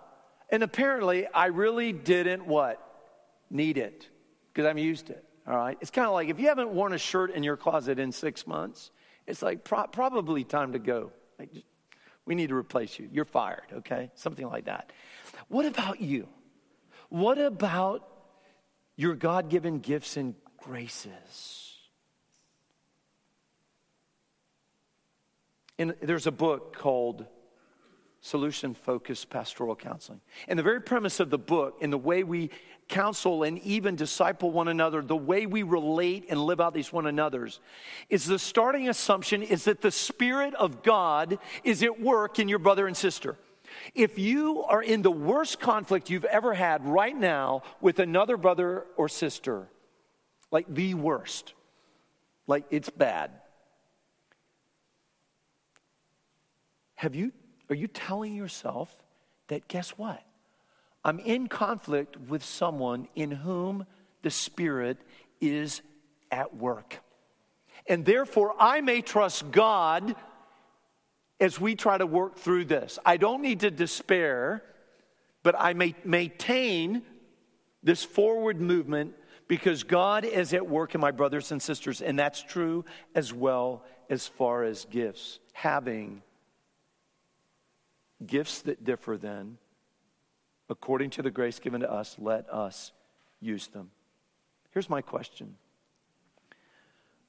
and 0.50 0.64
apparently 0.64 1.28
I 1.28 1.48
really 1.48 1.92
didn't 1.92 2.48
what? 2.48 2.82
need 3.50 3.78
it 3.78 4.08
because 4.54 4.68
I'm 4.68 4.78
used 4.78 5.08
to 5.08 5.14
it. 5.14 5.24
all 5.48 5.56
right? 5.56 5.78
It's 5.82 5.92
kind 5.92 6.08
of 6.08 6.14
like 6.14 6.30
if 6.30 6.40
you 6.40 6.48
haven't 6.48 6.70
worn 6.70 6.94
a 6.94 6.98
shirt 6.98 7.32
in 7.32 7.44
your 7.44 7.58
closet 7.58 8.00
in 8.00 8.12
six 8.12 8.48
months, 8.48 8.92
it's 9.28 9.42
like 9.42 9.64
pro- 9.64 9.88
probably 9.88 10.44
time 10.44 10.74
to 10.74 10.80
go. 10.80 11.12
Like, 11.40 11.50
we 12.26 12.36
need 12.36 12.50
to 12.50 12.56
replace 12.56 12.98
you. 12.98 13.10
You're 13.12 13.26
fired, 13.26 13.66
okay? 13.74 14.12
Something 14.16 14.48
like 14.48 14.66
that. 14.66 14.92
What 15.48 15.66
about 15.66 16.02
you? 16.02 16.28
What 17.10 17.38
about 17.38 18.08
your 18.96 19.16
God 19.16 19.50
given 19.50 19.80
gifts 19.80 20.18
and 20.18 20.36
graces? 20.58 21.74
And 25.78 25.96
there's 26.02 26.28
a 26.28 26.32
book 26.32 26.76
called 26.78 27.26
Solution 28.22 28.74
Focused 28.74 29.30
Pastoral 29.30 29.76
Counseling. 29.76 30.22
And 30.48 30.58
the 30.58 30.64
very 30.64 30.82
premise 30.82 31.20
of 31.20 31.30
the 31.30 31.38
book, 31.38 31.78
and 31.82 31.94
the 31.94 31.98
way 31.98 32.24
we 32.24 32.50
counsel 32.88 33.44
and 33.44 33.60
even 33.60 33.96
disciple 33.96 34.52
one 34.52 34.68
another, 34.68 35.02
the 35.02 35.16
way 35.16 35.46
we 35.46 35.64
relate 35.64 36.26
and 36.30 36.40
live 36.40 36.62
out 36.62 36.74
these 36.74 36.94
one 36.94 37.08
another's, 37.08 37.60
is 38.10 38.26
the 38.26 38.40
starting 38.40 38.90
assumption 38.90 39.44
is 39.44 39.66
that 39.66 39.82
the 39.82 39.92
Spirit 39.92 40.54
of 40.56 40.84
God 40.84 41.38
is 41.64 41.84
at 41.84 42.00
work 42.00 42.40
in 42.40 42.48
your 42.48 42.60
brother 42.60 42.88
and 42.88 42.96
sister. 42.96 43.38
If 43.94 44.20
you 44.20 44.64
are 44.64 44.82
in 44.82 45.02
the 45.02 45.12
worst 45.12 45.60
conflict 45.60 46.10
you've 46.10 46.26
ever 46.26 46.54
had 46.54 46.86
right 46.86 47.16
now 47.16 47.64
with 47.82 48.00
another 48.00 48.38
brother 48.38 48.86
or 48.98 49.10
sister, 49.10 49.68
like 50.52 50.66
the 50.68 50.94
worst, 50.94 51.54
like 52.48 52.66
it's 52.70 52.90
bad, 52.90 53.32
have 56.96 57.16
you, 57.16 57.32
are 57.70 57.76
you 57.76 57.88
telling 57.88 58.36
yourself 58.36 58.96
that 59.48 59.68
guess 59.68 59.92
what? 59.92 60.24
I'm 61.04 61.20
in 61.20 61.48
conflict 61.48 62.18
with 62.18 62.44
someone 62.44 63.08
in 63.16 63.30
whom 63.30 63.86
the 64.24 64.32
Spirit 64.32 64.98
is 65.40 65.82
at 66.32 66.56
work. 66.56 67.00
And 67.88 68.06
therefore, 68.06 68.56
I 68.60 68.82
may 68.82 69.02
trust 69.02 69.52
God 69.52 70.16
as 71.40 71.60
we 71.60 71.76
try 71.76 71.98
to 71.98 72.06
work 72.06 72.38
through 72.38 72.66
this. 72.66 72.98
I 73.06 73.18
don't 73.18 73.42
need 73.42 73.62
to 73.62 73.72
despair, 73.72 74.64
but 75.44 75.56
I 75.58 75.74
may 75.74 75.96
maintain 76.04 77.04
this 77.84 78.04
forward 78.04 78.60
movement 78.62 79.14
because 79.48 79.84
God 79.84 80.26
is 80.26 80.54
at 80.54 80.68
work 80.68 80.96
in 80.96 81.02
my 81.02 81.12
brothers 81.12 81.52
and 81.52 81.62
sisters. 81.62 82.02
And 82.02 82.18
that's 82.18 82.42
true 82.42 82.86
as 83.14 83.34
well 83.34 83.84
as 84.10 84.28
far 84.28 84.64
as 84.64 84.86
gifts. 84.86 85.40
Having 85.54 86.22
gifts 88.26 88.62
that 88.64 88.84
differ 88.84 89.18
then 89.18 89.58
according 90.70 91.12
to 91.12 91.22
the 91.22 91.32
grace 91.32 91.60
given 91.60 91.82
to 91.82 91.92
us, 91.92 92.16
let 92.20 92.50
us 92.50 92.92
use 93.40 93.68
them. 93.68 93.92
Here's 94.72 94.90
my 94.90 95.02
question 95.02 95.56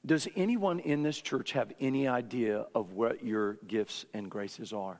Does 0.07 0.27
anyone 0.37 0.79
in 0.79 1.03
this 1.03 1.21
church 1.21 1.51
have 1.51 1.73
any 1.81 2.07
idea 2.07 2.65
of 2.73 2.93
what 2.93 3.23
your 3.25 3.55
gifts 3.67 4.05
and 4.13 4.31
graces 4.31 4.71
are? 4.71 4.99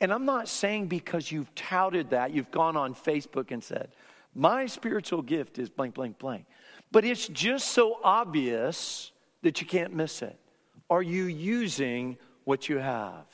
And 0.00 0.12
I'm 0.12 0.24
not 0.24 0.48
saying 0.48 0.88
because 0.88 1.30
you've 1.30 1.54
touted 1.54 2.10
that, 2.10 2.32
you've 2.32 2.50
gone 2.50 2.76
on 2.76 2.94
Facebook 2.94 3.52
and 3.52 3.62
said, 3.62 3.92
my 4.34 4.66
spiritual 4.66 5.22
gift 5.22 5.58
is 5.58 5.68
blank, 5.68 5.94
blank, 5.94 6.18
blank. 6.18 6.46
But 6.90 7.04
it's 7.04 7.28
just 7.28 7.68
so 7.68 7.98
obvious 8.02 9.12
that 9.42 9.60
you 9.60 9.66
can't 9.66 9.94
miss 9.94 10.22
it. 10.22 10.38
Are 10.88 11.02
you 11.02 11.24
using 11.24 12.18
what 12.44 12.68
you 12.68 12.78
have? 12.78 13.26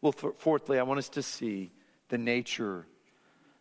Well, 0.00 0.12
fourthly, 0.12 0.80
I 0.80 0.82
want 0.82 0.98
us 0.98 1.08
to 1.10 1.22
see 1.22 1.72
the 2.08 2.18
nature 2.18 2.86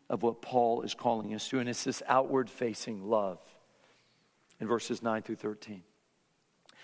of 0.10 0.24
what 0.24 0.42
Paul 0.42 0.82
is 0.82 0.96
calling 0.96 1.36
us 1.36 1.48
to, 1.50 1.60
and 1.60 1.70
it's 1.70 1.84
this 1.84 2.02
outward 2.08 2.50
facing 2.50 3.08
love 3.08 3.40
in 4.60 4.68
verses 4.68 5.04
9 5.04 5.22
through 5.22 5.36
13. 5.36 5.84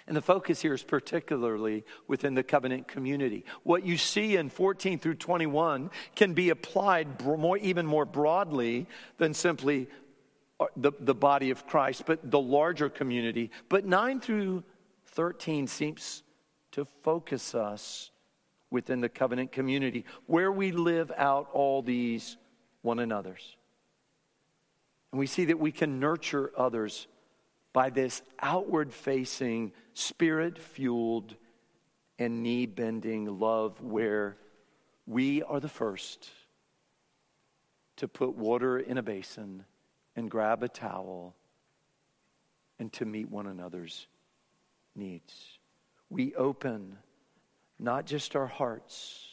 And 0.07 0.17
the 0.17 0.21
focus 0.21 0.61
here 0.61 0.73
is 0.73 0.83
particularly 0.83 1.85
within 2.07 2.33
the 2.33 2.43
covenant 2.43 2.87
community. 2.87 3.45
What 3.63 3.85
you 3.85 3.97
see 3.97 4.35
in 4.35 4.49
14 4.49 4.99
through 4.99 5.15
21 5.15 5.91
can 6.15 6.33
be 6.33 6.49
applied 6.49 7.23
more, 7.23 7.57
even 7.57 7.85
more 7.85 8.05
broadly 8.05 8.87
than 9.17 9.33
simply 9.33 9.87
uh, 10.59 10.65
the, 10.75 10.91
the 10.99 11.15
body 11.15 11.51
of 11.51 11.65
Christ, 11.67 12.03
but 12.05 12.29
the 12.29 12.39
larger 12.39 12.89
community. 12.89 13.49
But 13.69 13.85
9 13.85 14.19
through 14.19 14.63
13 15.07 15.67
seems 15.67 16.23
to 16.73 16.85
focus 17.03 17.55
us 17.55 18.11
within 18.69 18.99
the 18.99 19.09
covenant 19.09 19.51
community, 19.51 20.03
where 20.25 20.51
we 20.51 20.71
live 20.71 21.11
out 21.15 21.47
all 21.53 21.81
these 21.81 22.37
one 22.81 22.99
another's. 22.99 23.55
And 25.11 25.19
we 25.19 25.27
see 25.27 25.45
that 25.45 25.59
we 25.59 25.71
can 25.71 25.99
nurture 25.99 26.51
others 26.57 27.07
by 27.73 27.89
this 27.89 28.21
outward 28.39 28.93
facing, 28.93 29.73
spirit 29.93 30.57
fueled, 30.57 31.35
and 32.19 32.43
knee 32.43 32.65
bending 32.65 33.39
love 33.39 33.81
where 33.81 34.37
we 35.05 35.43
are 35.43 35.59
the 35.59 35.67
first 35.67 36.29
to 37.97 38.07
put 38.07 38.35
water 38.35 38.79
in 38.79 38.97
a 38.97 39.03
basin 39.03 39.65
and 40.15 40.29
grab 40.29 40.63
a 40.63 40.69
towel 40.69 41.35
and 42.79 42.93
to 42.93 43.05
meet 43.05 43.29
one 43.29 43.47
another's 43.47 44.07
needs. 44.95 45.59
We 46.09 46.35
open 46.35 46.97
not 47.79 48.05
just 48.05 48.35
our 48.35 48.47
hearts, 48.47 49.27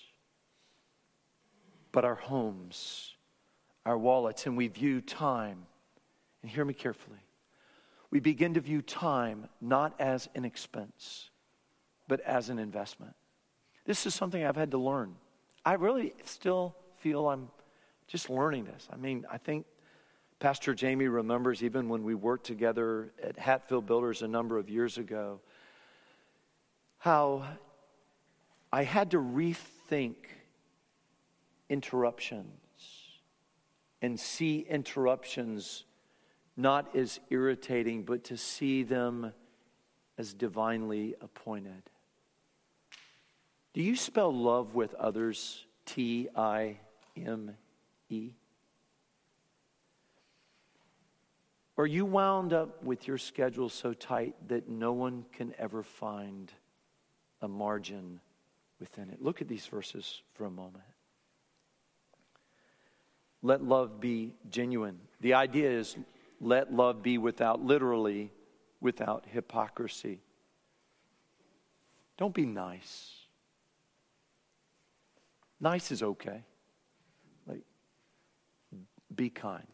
but 1.92 2.04
our 2.04 2.14
homes 2.14 3.14
our 3.86 3.98
wallets 3.98 4.46
and 4.46 4.56
we 4.56 4.68
view 4.68 5.00
time, 5.00 5.66
and 6.42 6.50
hear 6.50 6.64
me 6.64 6.74
carefully, 6.74 7.18
we 8.10 8.20
begin 8.20 8.54
to 8.54 8.60
view 8.60 8.82
time 8.82 9.46
not 9.60 9.94
as 10.00 10.28
an 10.34 10.44
expense, 10.44 11.30
but 12.08 12.20
as 12.20 12.48
an 12.48 12.58
investment. 12.58 13.14
This 13.84 14.06
is 14.06 14.14
something 14.14 14.44
I've 14.44 14.56
had 14.56 14.72
to 14.72 14.78
learn. 14.78 15.14
I 15.64 15.74
really 15.74 16.12
still 16.24 16.74
feel 16.98 17.28
I'm 17.28 17.48
just 18.06 18.28
learning 18.28 18.64
this. 18.64 18.88
I 18.92 18.96
mean, 18.96 19.24
I 19.30 19.38
think 19.38 19.66
Pastor 20.40 20.74
Jamie 20.74 21.08
remembers 21.08 21.62
even 21.62 21.88
when 21.88 22.02
we 22.02 22.14
worked 22.14 22.46
together 22.46 23.12
at 23.22 23.38
Hatfield 23.38 23.86
Builders 23.86 24.22
a 24.22 24.28
number 24.28 24.58
of 24.58 24.68
years 24.68 24.98
ago, 24.98 25.40
how 26.98 27.44
I 28.72 28.84
had 28.84 29.10
to 29.12 29.18
rethink 29.18 30.16
interruptions 31.68 32.46
and 34.02 34.18
see 34.18 34.60
interruptions 34.60 35.84
not 36.60 36.94
as 36.94 37.20
irritating, 37.30 38.02
but 38.02 38.24
to 38.24 38.36
see 38.36 38.82
them 38.82 39.32
as 40.18 40.34
divinely 40.34 41.14
appointed. 41.20 41.82
Do 43.72 43.82
you 43.82 43.96
spell 43.96 44.34
love 44.34 44.74
with 44.74 44.94
others 44.94 45.64
T 45.86 46.28
I 46.36 46.78
M 47.16 47.56
E? 48.08 48.30
Or 51.76 51.86
you 51.86 52.04
wound 52.04 52.52
up 52.52 52.84
with 52.84 53.08
your 53.08 53.16
schedule 53.16 53.70
so 53.70 53.94
tight 53.94 54.34
that 54.48 54.68
no 54.68 54.92
one 54.92 55.24
can 55.32 55.54
ever 55.58 55.82
find 55.82 56.52
a 57.40 57.48
margin 57.48 58.20
within 58.78 59.08
it? 59.08 59.22
Look 59.22 59.40
at 59.40 59.48
these 59.48 59.66
verses 59.66 60.20
for 60.34 60.44
a 60.44 60.50
moment. 60.50 60.84
Let 63.42 63.64
love 63.64 64.00
be 64.00 64.34
genuine. 64.50 64.98
The 65.22 65.32
idea 65.32 65.70
is 65.70 65.96
let 66.40 66.72
love 66.72 67.02
be 67.02 67.18
without, 67.18 67.62
literally, 67.62 68.32
without 68.80 69.26
hypocrisy. 69.28 70.20
Don't 72.16 72.34
be 72.34 72.46
nice. 72.46 73.12
Nice 75.60 75.90
is 75.90 76.02
okay. 76.02 76.44
Like, 77.46 77.62
be 79.14 79.30
kind. 79.30 79.66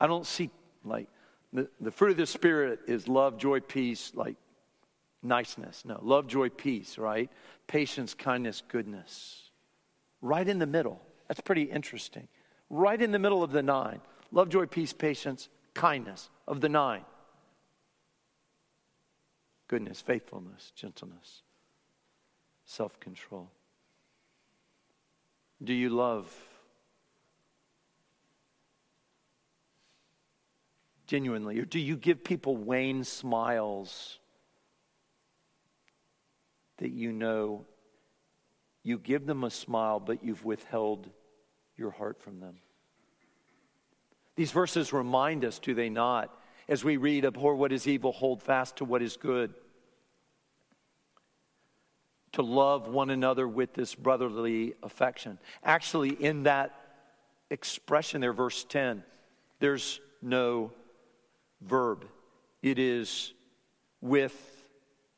I 0.00 0.06
don't 0.06 0.26
see, 0.26 0.50
like, 0.84 1.08
the, 1.52 1.68
the 1.80 1.90
fruit 1.90 2.12
of 2.12 2.16
the 2.16 2.26
Spirit 2.26 2.80
is 2.88 3.06
love, 3.06 3.38
joy, 3.38 3.60
peace, 3.60 4.12
like 4.14 4.36
niceness. 5.22 5.84
No, 5.84 6.00
love, 6.02 6.26
joy, 6.26 6.48
peace, 6.48 6.98
right? 6.98 7.30
Patience, 7.68 8.12
kindness, 8.14 8.62
goodness. 8.66 9.50
Right 10.20 10.48
in 10.48 10.58
the 10.58 10.66
middle. 10.66 11.00
That's 11.28 11.40
pretty 11.40 11.62
interesting 11.62 12.28
right 12.70 13.00
in 13.00 13.12
the 13.12 13.18
middle 13.18 13.42
of 13.42 13.52
the 13.52 13.62
nine 13.62 14.00
love, 14.34 14.50
joy, 14.50 14.66
peace, 14.66 14.92
patience, 14.92 15.48
kindness 15.72 16.28
of 16.46 16.60
the 16.60 16.68
nine. 16.68 17.04
Goodness, 19.68 20.02
faithfulness, 20.02 20.72
gentleness, 20.76 21.42
self 22.66 23.00
control. 23.00 23.50
Do 25.62 25.72
you 25.72 25.88
love 25.88 26.30
genuinely? 31.06 31.58
Or 31.58 31.64
do 31.64 31.78
you 31.78 31.96
give 31.96 32.22
people 32.22 32.56
wan 32.56 33.04
smiles 33.04 34.18
that 36.78 36.90
you 36.90 37.12
know 37.12 37.64
you 38.82 38.98
give 38.98 39.26
them 39.26 39.44
a 39.44 39.50
smile, 39.50 39.98
but 39.98 40.22
you've 40.22 40.44
withheld 40.44 41.08
your 41.76 41.90
heart 41.90 42.20
from 42.20 42.40
them. 42.40 42.56
These 44.36 44.52
verses 44.52 44.92
remind 44.92 45.44
us, 45.44 45.58
do 45.58 45.74
they 45.74 45.88
not, 45.88 46.30
as 46.68 46.82
we 46.82 46.96
read, 46.96 47.24
abhor 47.24 47.54
what 47.54 47.72
is 47.72 47.86
evil, 47.86 48.12
hold 48.12 48.42
fast 48.42 48.76
to 48.76 48.84
what 48.84 49.02
is 49.02 49.16
good. 49.16 49.54
To 52.32 52.42
love 52.42 52.88
one 52.88 53.10
another 53.10 53.46
with 53.46 53.74
this 53.74 53.94
brotherly 53.94 54.74
affection. 54.82 55.38
Actually, 55.62 56.10
in 56.10 56.44
that 56.44 56.74
expression 57.50 58.20
there, 58.20 58.32
verse 58.32 58.64
10, 58.64 59.04
there's 59.60 60.00
no 60.20 60.72
verb. 61.60 62.06
It 62.62 62.78
is 62.78 63.32
with, 64.00 64.34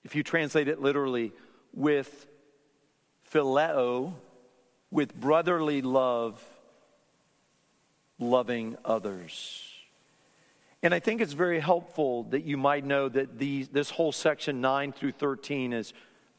if 0.05 0.15
you 0.15 0.23
translate 0.23 0.69
it 0.69 0.81
literally, 0.81 1.33
with 1.73 2.27
phileo, 3.33 4.15
with 4.91 5.15
brotherly 5.15 5.81
love, 5.81 6.43
loving 8.19 8.77
others. 8.85 9.63
And 10.83 10.95
I 10.95 11.01
think 11.01 11.21
it's 11.21 11.33
very 11.33 11.61
helpful 11.61 12.25
that 12.25 12.45
you 12.45 12.57
might 12.57 12.85
know 12.85 13.09
that 13.09 13.39
these, 13.39 13.69
this 13.69 13.91
whole 13.91 14.13
section 14.13 14.61
9 14.61 14.93
through 14.93 15.13
13 15.13 15.73
is 15.73 15.93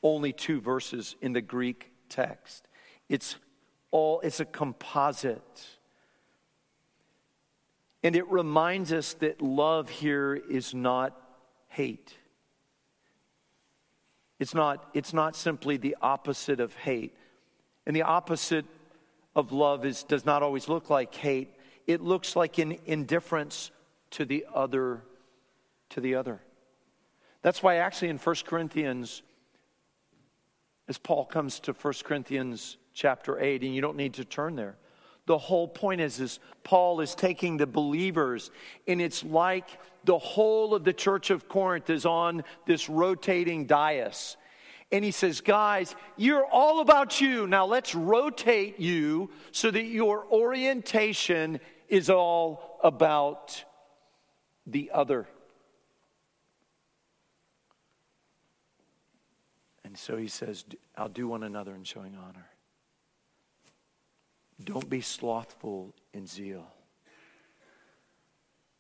only 0.04 0.32
two 0.32 0.62
verses 0.62 1.16
in 1.22 1.34
the 1.34 1.42
Greek 1.42 1.92
text. 2.10 2.68
It's 3.10 3.36
all 3.92 4.20
it's 4.22 4.40
a 4.40 4.46
composite. 4.46 5.66
And 8.04 8.16
it 8.16 8.30
reminds 8.30 8.94
us 8.94 9.14
that 9.16 9.42
love 9.42 9.90
here 9.90 10.36
is 10.36 10.74
not 10.74 11.20
hate. 11.68 12.14
It's 14.40 14.54
not, 14.54 14.90
it's 14.94 15.14
not 15.14 15.36
simply 15.36 15.78
the 15.78 15.98
opposite 16.02 16.60
of 16.60 16.76
hate. 16.76 17.16
And 17.86 17.96
the 17.96 18.04
opposite 18.04 18.66
of 19.36 19.52
love 19.52 19.86
is, 19.86 20.04
does 20.04 20.26
not 20.26 20.44
always 20.44 20.70
look 20.70 20.90
like 20.90 21.14
hate. 21.16 21.50
It 21.88 22.02
looks 22.02 22.36
like 22.36 22.58
an 22.58 22.78
indifference 22.86 23.72
to 24.12 24.26
the 24.26 24.46
other, 24.54 25.02
to 25.90 26.02
the 26.02 26.16
other. 26.16 26.42
That's 27.42 27.64
why 27.64 27.78
actually 27.78 28.10
in 28.10 28.18
1 28.18 28.36
Corinthians, 28.46 29.22
as 30.88 30.98
Paul 30.98 31.26
comes 31.26 31.60
to 31.62 31.74
1 31.74 31.94
Corinthians 32.04 32.78
chapter 32.94 33.40
8, 33.40 33.64
and 33.64 33.74
you 33.74 33.82
don't 33.82 33.98
need 33.98 34.16
to 34.16 34.26
turn 34.26 34.56
there. 34.56 34.76
The 35.28 35.38
whole 35.38 35.68
point 35.68 36.02
is, 36.02 36.20
is 36.20 36.40
Paul 36.64 37.02
is 37.02 37.14
taking 37.14 37.58
the 37.58 37.68
believers, 37.68 38.52
and 38.88 39.02
it's 39.02 39.24
like 39.24 39.70
the 40.06 40.18
whole 40.18 40.74
of 40.74 40.84
the 40.84 40.94
church 40.94 41.30
of 41.30 41.50
Corinth 41.50 41.90
is 41.90 42.06
on 42.06 42.44
this 42.66 42.90
rotating 42.90 43.66
dais. 43.66 44.38
And 44.90 45.04
he 45.04 45.12
says, 45.12 45.42
Guys, 45.42 45.96
you're 46.16 46.46
all 46.46 46.80
about 46.80 47.20
you. 47.20 47.46
Now 47.46 47.66
let's 47.66 47.94
rotate 47.94 48.80
you 48.80 49.30
so 49.52 49.70
that 49.70 49.84
your 49.84 50.26
orientation 50.32 51.60
is 51.88 52.10
all 52.10 52.80
about 52.84 53.64
the 54.66 54.92
other. 54.94 55.28
And 59.84 59.98
so 59.98 60.18
he 60.18 60.28
says, 60.28 60.66
I'll 60.98 61.08
do 61.08 61.28
one 61.28 61.44
another 61.44 61.74
in 61.74 61.84
showing 61.84 62.16
honor. 62.16 62.48
Don't 64.64 64.90
be 64.90 65.02
slothful 65.02 65.94
in 66.14 66.26
zeal, 66.26 66.68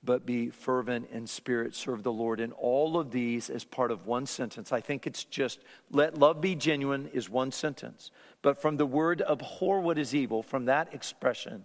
but 0.03 0.25
be 0.25 0.49
fervent 0.49 1.09
in 1.11 1.27
spirit, 1.27 1.75
serve 1.75 2.01
the 2.01 2.11
Lord. 2.11 2.39
in 2.39 2.51
all 2.51 2.97
of 2.97 3.11
these 3.11 3.49
as 3.49 3.63
part 3.63 3.91
of 3.91 4.07
one 4.07 4.25
sentence. 4.25 4.73
I 4.73 4.81
think 4.81 5.05
it's 5.05 5.23
just 5.23 5.59
let 5.91 6.17
love 6.17 6.41
be 6.41 6.55
genuine 6.55 7.09
is 7.13 7.29
one 7.29 7.51
sentence. 7.51 8.11
But 8.41 8.59
from 8.59 8.77
the 8.77 8.87
word 8.87 9.21
abhor 9.21 9.79
what 9.81 9.99
is 9.99 10.15
evil, 10.15 10.41
from 10.41 10.65
that 10.65 10.93
expression 10.93 11.63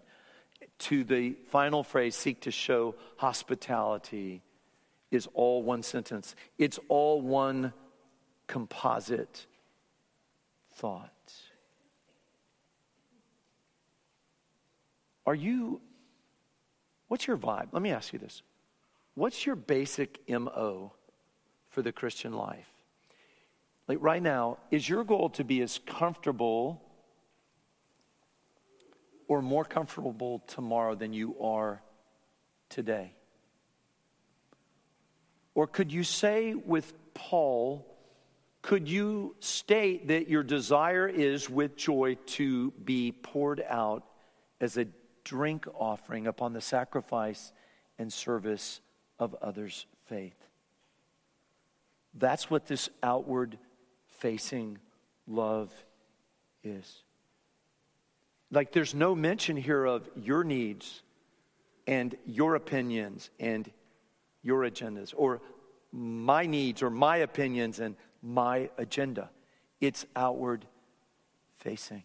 to 0.83 1.05
the 1.05 1.37
final 1.49 1.85
phrase, 1.85 2.17
seek 2.17 2.41
to 2.43 2.51
show 2.51 2.95
hospitality, 3.17 4.43
is 5.11 5.29
all 5.35 5.63
one 5.63 5.83
sentence. 5.83 6.35
It's 6.59 6.79
all 6.89 7.21
one 7.21 7.73
composite 8.47 9.47
thought. 10.75 11.11
Are 15.25 15.35
you, 15.35 15.81
what's 17.09 17.27
your 17.27 17.37
vibe? 17.37 17.69
Let 17.71 17.83
me 17.83 17.91
ask 17.91 18.13
you 18.13 18.19
this. 18.19 18.43
What's 19.15 19.47
your 19.47 19.55
basic 19.55 20.21
MO 20.29 20.93
for 21.69 21.83
the 21.83 21.93
Christian 21.93 22.33
life? 22.33 22.73
Like 23.87 23.99
right 24.01 24.23
now, 24.23 24.59
is 24.71 24.89
your 24.89 25.05
goal 25.05 25.31
to 25.31 25.45
be 25.45 25.61
as 25.61 25.79
comfortable 25.87 26.83
or 29.33 29.43
more 29.43 29.65
comfortable 29.65 30.41
tomorrow 30.47 30.95
than 30.95 31.13
you 31.13 31.37
are 31.41 31.83
today? 32.69 33.15
Or 35.55 35.67
could 35.67 35.93
you 35.93 36.05
say 36.05 36.55
with 36.55 36.93
Paul, 37.15 37.87
could 38.63 38.89
you 38.89 39.37
state 39.41 40.09
that 40.09 40.29
your 40.29 40.43
desire 40.43 41.09
is 41.09 41.51
with 41.51 41.77
joy 41.77 42.17
to 42.27 42.71
be 42.85 43.13
poured 43.13 43.63
out 43.69 44.05
as 44.61 44.77
a 44.77 44.87
drink 45.25 45.67
offering 45.75 46.27
upon 46.27 46.53
the 46.53 46.61
sacrifice 46.61 47.53
and 47.99 48.13
service 48.13 48.81
of 49.19 49.35
others' 49.43 49.87
faith. 50.07 50.37
That's 52.15 52.51
what 52.51 52.67
this 52.67 52.89
outward 53.03 53.59
facing 54.07 54.79
love 55.27 55.73
is. 56.63 57.03
Like, 58.53 58.71
there's 58.71 58.95
no 58.95 59.15
mention 59.15 59.57
here 59.57 59.85
of 59.85 60.09
your 60.15 60.45
needs 60.45 61.03
and 61.87 62.15
your 62.27 62.55
opinions 62.55 63.31
and 63.41 63.69
your 64.43 64.61
agendas, 64.61 65.15
or 65.17 65.41
my 65.91 66.47
needs 66.47 66.83
or 66.83 66.91
my 66.91 67.17
opinions 67.19 67.81
and 67.81 67.97
my 68.23 68.71
agenda. 68.79 69.31
It's 69.81 70.07
outward 70.15 70.67
facing. 71.59 72.05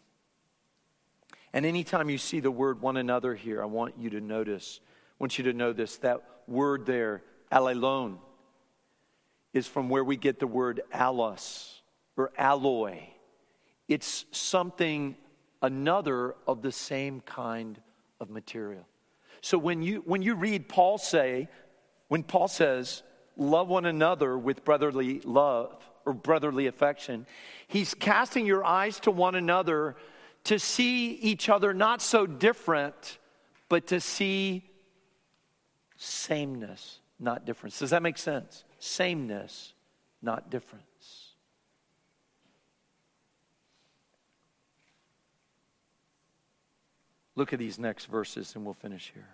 And 1.53 1.65
anytime 1.65 2.09
you 2.09 2.17
see 2.17 2.39
the 2.39 2.51
word 2.51 2.81
one 2.81 2.97
another 2.97 3.35
here, 3.35 3.61
I 3.61 3.65
want 3.65 3.95
you 3.97 4.09
to 4.11 4.21
notice, 4.21 4.79
I 4.83 5.15
want 5.19 5.37
you 5.37 5.45
to 5.45 5.53
know 5.53 5.73
this 5.73 5.97
that 5.97 6.21
word 6.47 6.85
there, 6.85 7.23
allelon, 7.51 8.19
is 9.53 9.67
from 9.67 9.89
where 9.89 10.03
we 10.03 10.15
get 10.15 10.39
the 10.39 10.47
word 10.47 10.81
allos 10.93 11.81
or 12.15 12.31
alloy. 12.37 12.99
It's 13.87 14.25
something, 14.31 15.15
another 15.61 16.35
of 16.47 16.61
the 16.61 16.71
same 16.71 17.21
kind 17.21 17.79
of 18.19 18.29
material. 18.29 18.85
So 19.41 19.57
when 19.57 19.81
you, 19.81 20.01
when 20.05 20.21
you 20.21 20.35
read 20.35 20.67
Paul 20.67 20.97
say, 20.97 21.47
when 22.07 22.23
Paul 22.23 22.47
says, 22.47 23.03
love 23.35 23.67
one 23.67 23.85
another 23.85 24.37
with 24.37 24.65
brotherly 24.65 25.19
love 25.21 25.83
or 26.05 26.13
brotherly 26.13 26.67
affection, 26.67 27.25
he's 27.67 27.93
casting 27.93 28.45
your 28.45 28.65
eyes 28.65 28.99
to 29.01 29.11
one 29.11 29.35
another 29.35 29.95
to 30.45 30.57
see 30.57 31.11
each 31.11 31.49
other 31.49 31.73
not 31.73 32.01
so 32.01 32.25
different, 32.25 33.19
but 33.69 33.87
to 33.87 33.99
see 33.99 34.63
sameness, 35.97 36.99
not 37.19 37.45
difference. 37.45 37.79
Does 37.79 37.89
that 37.89 38.01
make 38.01 38.17
sense? 38.17 38.63
Sameness, 38.79 39.73
not 40.21 40.49
difference. 40.49 40.86
Look 47.37 47.53
at 47.53 47.59
these 47.59 47.77
next 47.77 48.05
verses 48.05 48.55
and 48.55 48.65
we'll 48.65 48.73
finish 48.73 49.11
here. 49.13 49.29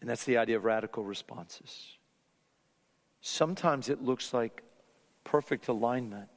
And 0.00 0.08
that's 0.08 0.22
the 0.24 0.38
idea 0.38 0.56
of 0.56 0.64
radical 0.64 1.04
responses. 1.04 1.98
Sometimes 3.20 3.88
it 3.88 4.00
looks 4.00 4.32
like 4.32 4.62
perfect 5.24 5.66
alignment. 5.66 6.30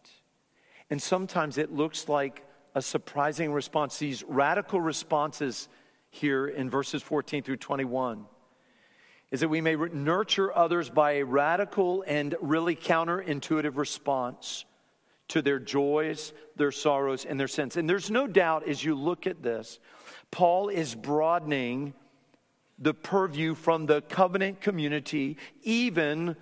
And 0.89 0.99
sometimes 0.99 1.59
it 1.59 1.71
looks 1.71 2.09
like 2.09 2.43
a 2.73 2.81
surprising 2.81 3.53
response. 3.53 3.99
These 3.99 4.23
radical 4.23 4.81
responses 4.81 5.69
here 6.09 6.47
in 6.47 6.67
verses 6.67 7.03
14 7.03 7.43
through 7.43 7.57
21 7.57 8.25
is 9.29 9.41
that 9.41 9.49
we 9.49 9.61
may 9.61 9.75
nurture 9.75 10.55
others 10.55 10.89
by 10.89 11.13
a 11.13 11.25
radical 11.25 12.03
and 12.07 12.35
really 12.41 12.75
counterintuitive 12.75 13.77
response 13.77 14.65
to 15.29 15.41
their 15.41 15.59
joys, 15.59 16.33
their 16.55 16.71
sorrows, 16.71 17.25
and 17.25 17.39
their 17.39 17.47
sins. 17.47 17.77
And 17.77 17.89
there's 17.89 18.11
no 18.11 18.27
doubt 18.27 18.67
as 18.67 18.83
you 18.83 18.95
look 18.95 19.25
at 19.27 19.41
this, 19.41 19.79
Paul 20.31 20.69
is 20.69 20.95
broadening 20.95 21.93
the 22.79 22.93
purview 22.93 23.55
from 23.55 23.85
the 23.85 24.01
covenant 24.01 24.61
community 24.61 25.37
even 25.61 26.35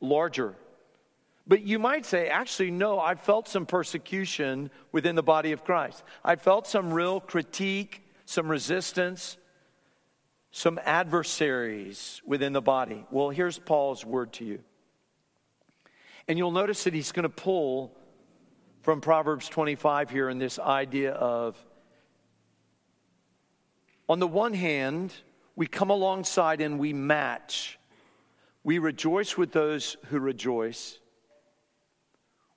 larger. 0.00 0.56
But 1.46 1.62
you 1.62 1.78
might 1.78 2.06
say, 2.06 2.28
actually, 2.28 2.70
no, 2.70 2.98
I 2.98 3.14
felt 3.16 3.48
some 3.48 3.66
persecution 3.66 4.70
within 4.92 5.14
the 5.14 5.22
body 5.22 5.52
of 5.52 5.62
Christ. 5.62 6.02
I 6.24 6.36
felt 6.36 6.66
some 6.66 6.92
real 6.92 7.20
critique, 7.20 8.02
some 8.24 8.48
resistance, 8.48 9.36
some 10.50 10.80
adversaries 10.84 12.22
within 12.24 12.54
the 12.54 12.62
body. 12.62 13.04
Well, 13.10 13.28
here's 13.28 13.58
Paul's 13.58 14.06
word 14.06 14.32
to 14.34 14.44
you. 14.44 14.60
And 16.28 16.38
you'll 16.38 16.50
notice 16.50 16.84
that 16.84 16.94
he's 16.94 17.12
going 17.12 17.24
to 17.24 17.28
pull 17.28 17.94
from 18.84 19.00
Proverbs 19.00 19.48
25 19.48 20.10
here 20.10 20.28
in 20.28 20.36
this 20.36 20.58
idea 20.58 21.12
of, 21.12 21.56
on 24.10 24.18
the 24.18 24.26
one 24.26 24.52
hand, 24.52 25.14
we 25.56 25.66
come 25.66 25.88
alongside 25.88 26.60
and 26.60 26.78
we 26.78 26.92
match. 26.92 27.78
We 28.62 28.78
rejoice 28.78 29.38
with 29.38 29.52
those 29.52 29.96
who 30.08 30.20
rejoice. 30.20 30.98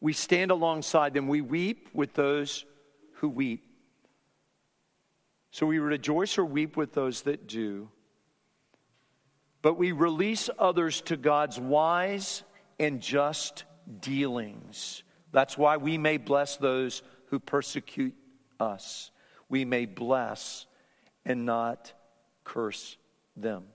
We 0.01 0.11
stand 0.11 0.51
alongside 0.51 1.13
them. 1.13 1.29
We 1.29 1.39
weep 1.39 1.87
with 1.93 2.13
those 2.13 2.65
who 3.13 3.29
weep. 3.29 3.63
So 5.51 5.65
we 5.65 5.79
rejoice 5.79 6.37
or 6.37 6.43
weep 6.43 6.75
with 6.75 6.91
those 6.91 7.21
that 7.21 7.47
do. 7.47 7.87
But 9.61 9.77
we 9.77 9.93
release 9.93 10.49
others 10.59 10.99
to 11.03 11.15
God's 11.15 11.57
wise 11.57 12.43
and 12.77 12.99
just 12.99 13.63
dealings. 14.01 15.03
That's 15.37 15.55
why 15.55 15.77
we 15.77 15.99
may 15.99 16.17
bless 16.17 16.57
those 16.57 17.03
who 17.27 17.39
persecute 17.39 18.15
us. 18.59 19.11
We 19.49 19.65
may 19.65 19.85
bless 19.85 20.65
and 21.25 21.45
not 21.45 21.93
curse 22.43 22.97
them. 23.35 23.65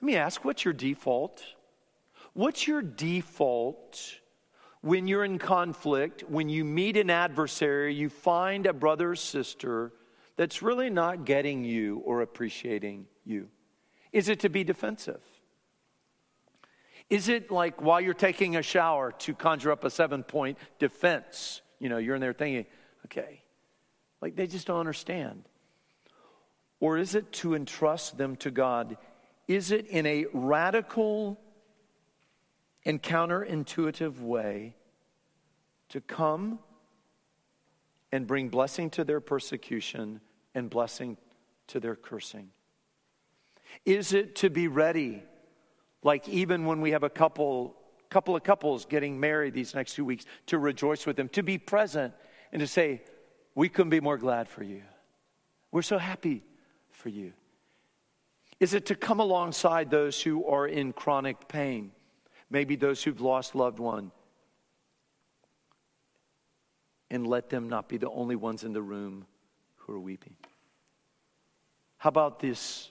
Let 0.00 0.06
me 0.06 0.14
ask 0.14 0.44
what's 0.44 0.64
your 0.64 0.72
default? 0.72 1.42
What's 2.32 2.68
your 2.68 2.80
default 2.80 4.20
when 4.82 5.08
you're 5.08 5.24
in 5.24 5.36
conflict, 5.36 6.22
when 6.28 6.48
you 6.48 6.64
meet 6.64 6.96
an 6.96 7.10
adversary, 7.10 7.92
you 7.92 8.08
find 8.08 8.66
a 8.66 8.72
brother 8.72 9.10
or 9.10 9.16
sister 9.16 9.92
that's 10.36 10.62
really 10.62 10.90
not 10.90 11.24
getting 11.24 11.64
you 11.64 12.02
or 12.04 12.22
appreciating 12.22 13.08
you? 13.24 13.48
Is 14.12 14.28
it 14.28 14.38
to 14.38 14.48
be 14.48 14.62
defensive? 14.62 15.24
Is 17.10 17.28
it 17.28 17.50
like 17.50 17.80
while 17.80 18.00
you're 18.00 18.14
taking 18.14 18.56
a 18.56 18.62
shower 18.62 19.12
to 19.20 19.34
conjure 19.34 19.72
up 19.72 19.84
a 19.84 19.90
seven 19.90 20.22
point 20.22 20.58
defense? 20.78 21.62
You 21.78 21.88
know, 21.88 21.98
you're 21.98 22.14
in 22.14 22.20
there 22.20 22.32
thinking, 22.32 22.66
okay, 23.06 23.42
like 24.20 24.36
they 24.36 24.46
just 24.46 24.66
don't 24.66 24.80
understand. 24.80 25.44
Or 26.80 26.98
is 26.98 27.14
it 27.14 27.32
to 27.32 27.54
entrust 27.54 28.18
them 28.18 28.36
to 28.36 28.50
God? 28.50 28.96
Is 29.46 29.70
it 29.70 29.86
in 29.86 30.06
a 30.06 30.26
radical 30.32 31.40
and 32.84 33.02
counterintuitive 33.02 34.20
way 34.20 34.76
to 35.88 36.00
come 36.00 36.58
and 38.12 38.26
bring 38.26 38.48
blessing 38.48 38.90
to 38.90 39.04
their 39.04 39.20
persecution 39.20 40.20
and 40.54 40.70
blessing 40.70 41.16
to 41.68 41.80
their 41.80 41.96
cursing? 41.96 42.50
Is 43.84 44.12
it 44.12 44.36
to 44.36 44.50
be 44.50 44.68
ready, 44.68 45.22
like 46.08 46.26
even 46.26 46.64
when 46.64 46.80
we 46.80 46.92
have 46.92 47.02
a 47.02 47.10
couple, 47.10 47.76
couple 48.08 48.34
of 48.34 48.42
couples 48.42 48.86
getting 48.86 49.20
married 49.20 49.52
these 49.52 49.74
next 49.74 49.92
two 49.92 50.06
weeks, 50.06 50.24
to 50.46 50.56
rejoice 50.56 51.04
with 51.04 51.16
them, 51.16 51.28
to 51.28 51.42
be 51.42 51.58
present 51.58 52.14
and 52.50 52.60
to 52.60 52.66
say, 52.66 53.02
We 53.54 53.68
couldn't 53.68 53.90
be 53.90 54.00
more 54.00 54.16
glad 54.16 54.48
for 54.48 54.64
you. 54.64 54.80
We're 55.70 55.82
so 55.82 55.98
happy 55.98 56.44
for 56.92 57.10
you. 57.10 57.34
Is 58.58 58.72
it 58.72 58.86
to 58.86 58.94
come 58.94 59.20
alongside 59.20 59.90
those 59.90 60.22
who 60.22 60.46
are 60.46 60.66
in 60.66 60.94
chronic 60.94 61.46
pain, 61.46 61.92
maybe 62.48 62.74
those 62.74 63.02
who've 63.02 63.20
lost 63.20 63.54
loved 63.54 63.78
one, 63.78 64.10
and 67.10 67.26
let 67.26 67.50
them 67.50 67.68
not 67.68 67.86
be 67.86 67.98
the 67.98 68.08
only 68.08 68.34
ones 68.34 68.64
in 68.64 68.72
the 68.72 68.80
room 68.80 69.26
who 69.76 69.92
are 69.92 70.00
weeping? 70.00 70.36
How 71.98 72.08
about 72.08 72.40
this? 72.40 72.90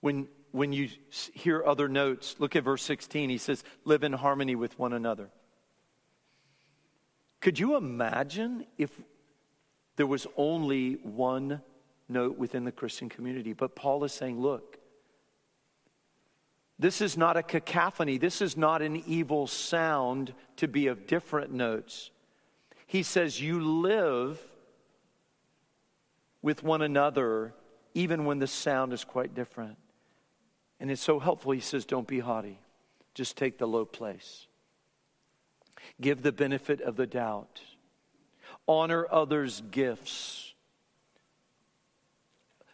When, 0.00 0.28
when 0.54 0.72
you 0.72 0.88
hear 1.10 1.64
other 1.66 1.88
notes, 1.88 2.36
look 2.38 2.54
at 2.54 2.62
verse 2.62 2.84
16. 2.84 3.28
He 3.28 3.38
says, 3.38 3.64
Live 3.84 4.04
in 4.04 4.12
harmony 4.12 4.54
with 4.54 4.78
one 4.78 4.92
another. 4.92 5.30
Could 7.40 7.58
you 7.58 7.74
imagine 7.74 8.64
if 8.78 8.92
there 9.96 10.06
was 10.06 10.28
only 10.36 10.92
one 11.02 11.60
note 12.08 12.38
within 12.38 12.62
the 12.62 12.70
Christian 12.70 13.08
community? 13.08 13.52
But 13.52 13.74
Paul 13.74 14.04
is 14.04 14.12
saying, 14.12 14.40
Look, 14.40 14.78
this 16.78 17.00
is 17.00 17.16
not 17.16 17.36
a 17.36 17.42
cacophony. 17.42 18.16
This 18.16 18.40
is 18.40 18.56
not 18.56 18.80
an 18.80 19.02
evil 19.08 19.48
sound 19.48 20.34
to 20.58 20.68
be 20.68 20.86
of 20.86 21.08
different 21.08 21.52
notes. 21.52 22.12
He 22.86 23.02
says, 23.02 23.40
You 23.40 23.60
live 23.60 24.40
with 26.42 26.62
one 26.62 26.80
another 26.80 27.54
even 27.92 28.24
when 28.24 28.38
the 28.38 28.46
sound 28.46 28.92
is 28.92 29.02
quite 29.02 29.34
different. 29.34 29.78
And 30.84 30.90
it's 30.90 31.00
so 31.00 31.18
helpful. 31.18 31.52
He 31.52 31.60
says, 31.60 31.86
Don't 31.86 32.06
be 32.06 32.18
haughty, 32.18 32.58
just 33.14 33.38
take 33.38 33.56
the 33.56 33.66
low 33.66 33.86
place. 33.86 34.48
Give 35.98 36.20
the 36.20 36.30
benefit 36.30 36.82
of 36.82 36.96
the 36.96 37.06
doubt. 37.06 37.62
Honor 38.68 39.06
others' 39.10 39.62
gifts. 39.70 40.52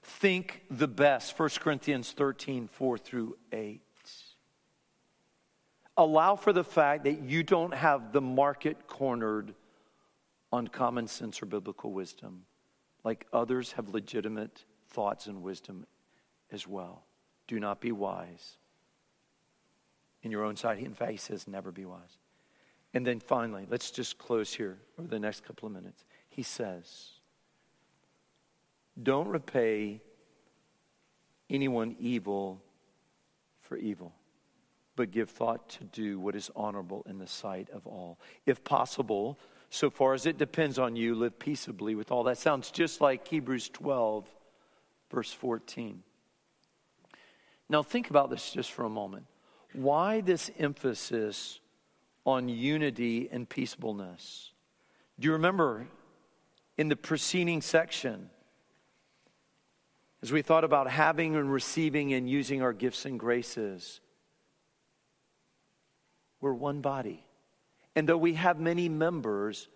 Think 0.03 0.63
the 0.69 0.89
best. 0.89 1.39
1 1.39 1.51
Corinthians 1.61 2.11
13, 2.11 2.67
4 2.67 2.99
through 2.99 3.37
8 3.53 3.81
allow 5.97 6.35
for 6.35 6.53
the 6.53 6.65
fact 6.65 7.05
that 7.05 7.21
you 7.23 7.45
don't 7.45 7.75
have 7.75 8.11
the 8.11 8.21
market 8.21 8.89
cornered 8.89 9.55
on 10.51 10.67
common 10.67 11.07
sense 11.07 11.41
or 11.41 11.47
biblical 11.47 11.93
wisdom, 11.93 12.43
like 13.05 13.29
others 13.33 13.71
have 13.71 13.89
legitimate 13.91 14.65
thoughts 14.89 15.29
and 15.29 15.45
wisdom 15.45 15.87
as 16.51 16.67
well. 16.67 17.05
Do 17.51 17.59
not 17.59 17.81
be 17.81 17.91
wise 17.91 18.59
in 20.23 20.31
your 20.31 20.45
own 20.45 20.55
sight. 20.55 20.79
In 20.79 20.95
fact, 20.95 21.11
he 21.11 21.17
says, 21.17 21.49
never 21.49 21.73
be 21.73 21.85
wise. 21.85 22.19
And 22.95 23.05
then 23.05 23.19
finally, 23.19 23.67
let's 23.69 23.91
just 23.91 24.19
close 24.19 24.55
here 24.55 24.79
over 24.97 25.09
the 25.09 25.19
next 25.19 25.43
couple 25.43 25.67
of 25.67 25.73
minutes. 25.73 26.05
He 26.29 26.45
says, 26.45 27.09
don't 29.03 29.27
repay 29.27 30.01
anyone 31.51 31.97
evil 31.99 32.63
for 33.63 33.77
evil 33.77 34.15
but 34.95 35.11
give 35.11 35.31
thought 35.31 35.67
to 35.67 35.83
do 35.83 36.21
what 36.21 36.37
is 36.37 36.51
honorable 36.55 37.03
in 37.09 37.19
the 37.19 37.27
sight 37.27 37.71
of 37.71 37.85
all. 37.85 38.19
If 38.47 38.63
possible, 38.63 39.39
so 39.71 39.91
far 39.91 40.13
as 40.13 40.27
it 40.27 40.39
depends 40.39 40.79
on 40.79 40.95
you, 40.95 41.17
live 41.17 41.39
peaceably 41.39 41.97
with 41.97 42.13
all. 42.13 42.23
That 42.23 42.39
sounds 42.39 42.71
just 42.71 43.01
like 43.01 43.27
Hebrews 43.27 43.71
12, 43.71 44.29
verse 45.11 45.33
14. 45.33 46.03
Now, 47.71 47.85
think 47.85 48.11
about 48.11 48.31
this 48.31 48.51
just 48.51 48.73
for 48.73 48.85
a 48.85 48.91
moment. 48.91 49.27
Why 49.75 50.23
this 50.23 50.51
emphasis 50.59 51.61
on 52.27 52.49
unity 52.49 53.29
and 53.31 53.49
peaceableness? 53.49 54.53
Do 55.21 55.27
you 55.27 55.33
remember 55.33 55.87
in 56.77 56.89
the 56.89 56.97
preceding 56.97 57.63
section, 57.63 58.29
as 60.21 60.33
we 60.33 60.43
thought 60.43 60.65
about 60.65 60.91
having 60.91 61.37
and 61.37 61.53
receiving 61.53 62.13
and 62.13 62.29
using 62.29 62.61
our 62.61 62.73
gifts 62.73 63.05
and 63.07 63.21
graces? 63.21 64.01
We're 66.41 66.53
one 66.53 66.81
body. 66.81 67.25
And 67.95 68.09
though 68.09 68.19
we 68.19 68.35
have 68.35 68.59
many 68.59 68.89
members, 68.89 69.69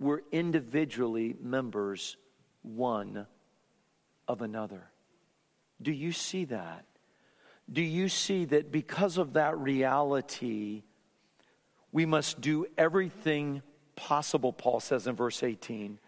we're 0.00 0.22
individually 0.32 1.36
members 1.42 2.16
one 2.62 3.26
of 4.26 4.40
another. 4.40 4.84
Do 5.82 5.92
you 5.92 6.12
see 6.12 6.46
that? 6.46 6.86
Do 7.72 7.82
you 7.82 8.08
see 8.08 8.44
that 8.46 8.70
because 8.70 9.18
of 9.18 9.34
that 9.34 9.58
reality, 9.58 10.82
we 11.92 12.06
must 12.06 12.40
do 12.40 12.66
everything 12.76 13.62
possible, 13.96 14.52
Paul 14.52 14.80
says 14.80 15.06
in 15.06 15.16
verse 15.16 15.42
18, 15.42 15.98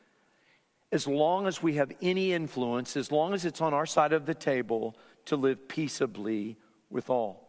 as 0.93 1.07
long 1.07 1.47
as 1.47 1.63
we 1.63 1.75
have 1.75 1.93
any 2.01 2.33
influence, 2.33 2.97
as 2.97 3.11
long 3.11 3.35
as 3.35 3.45
it's 3.45 3.61
on 3.61 3.75
our 3.75 3.87
side 3.87 4.13
of 4.13 4.27
the 4.27 4.35
table, 4.35 4.97
to 5.27 5.37
live 5.37 5.69
peaceably 5.69 6.57
with 6.91 7.11
all. 7.11 7.47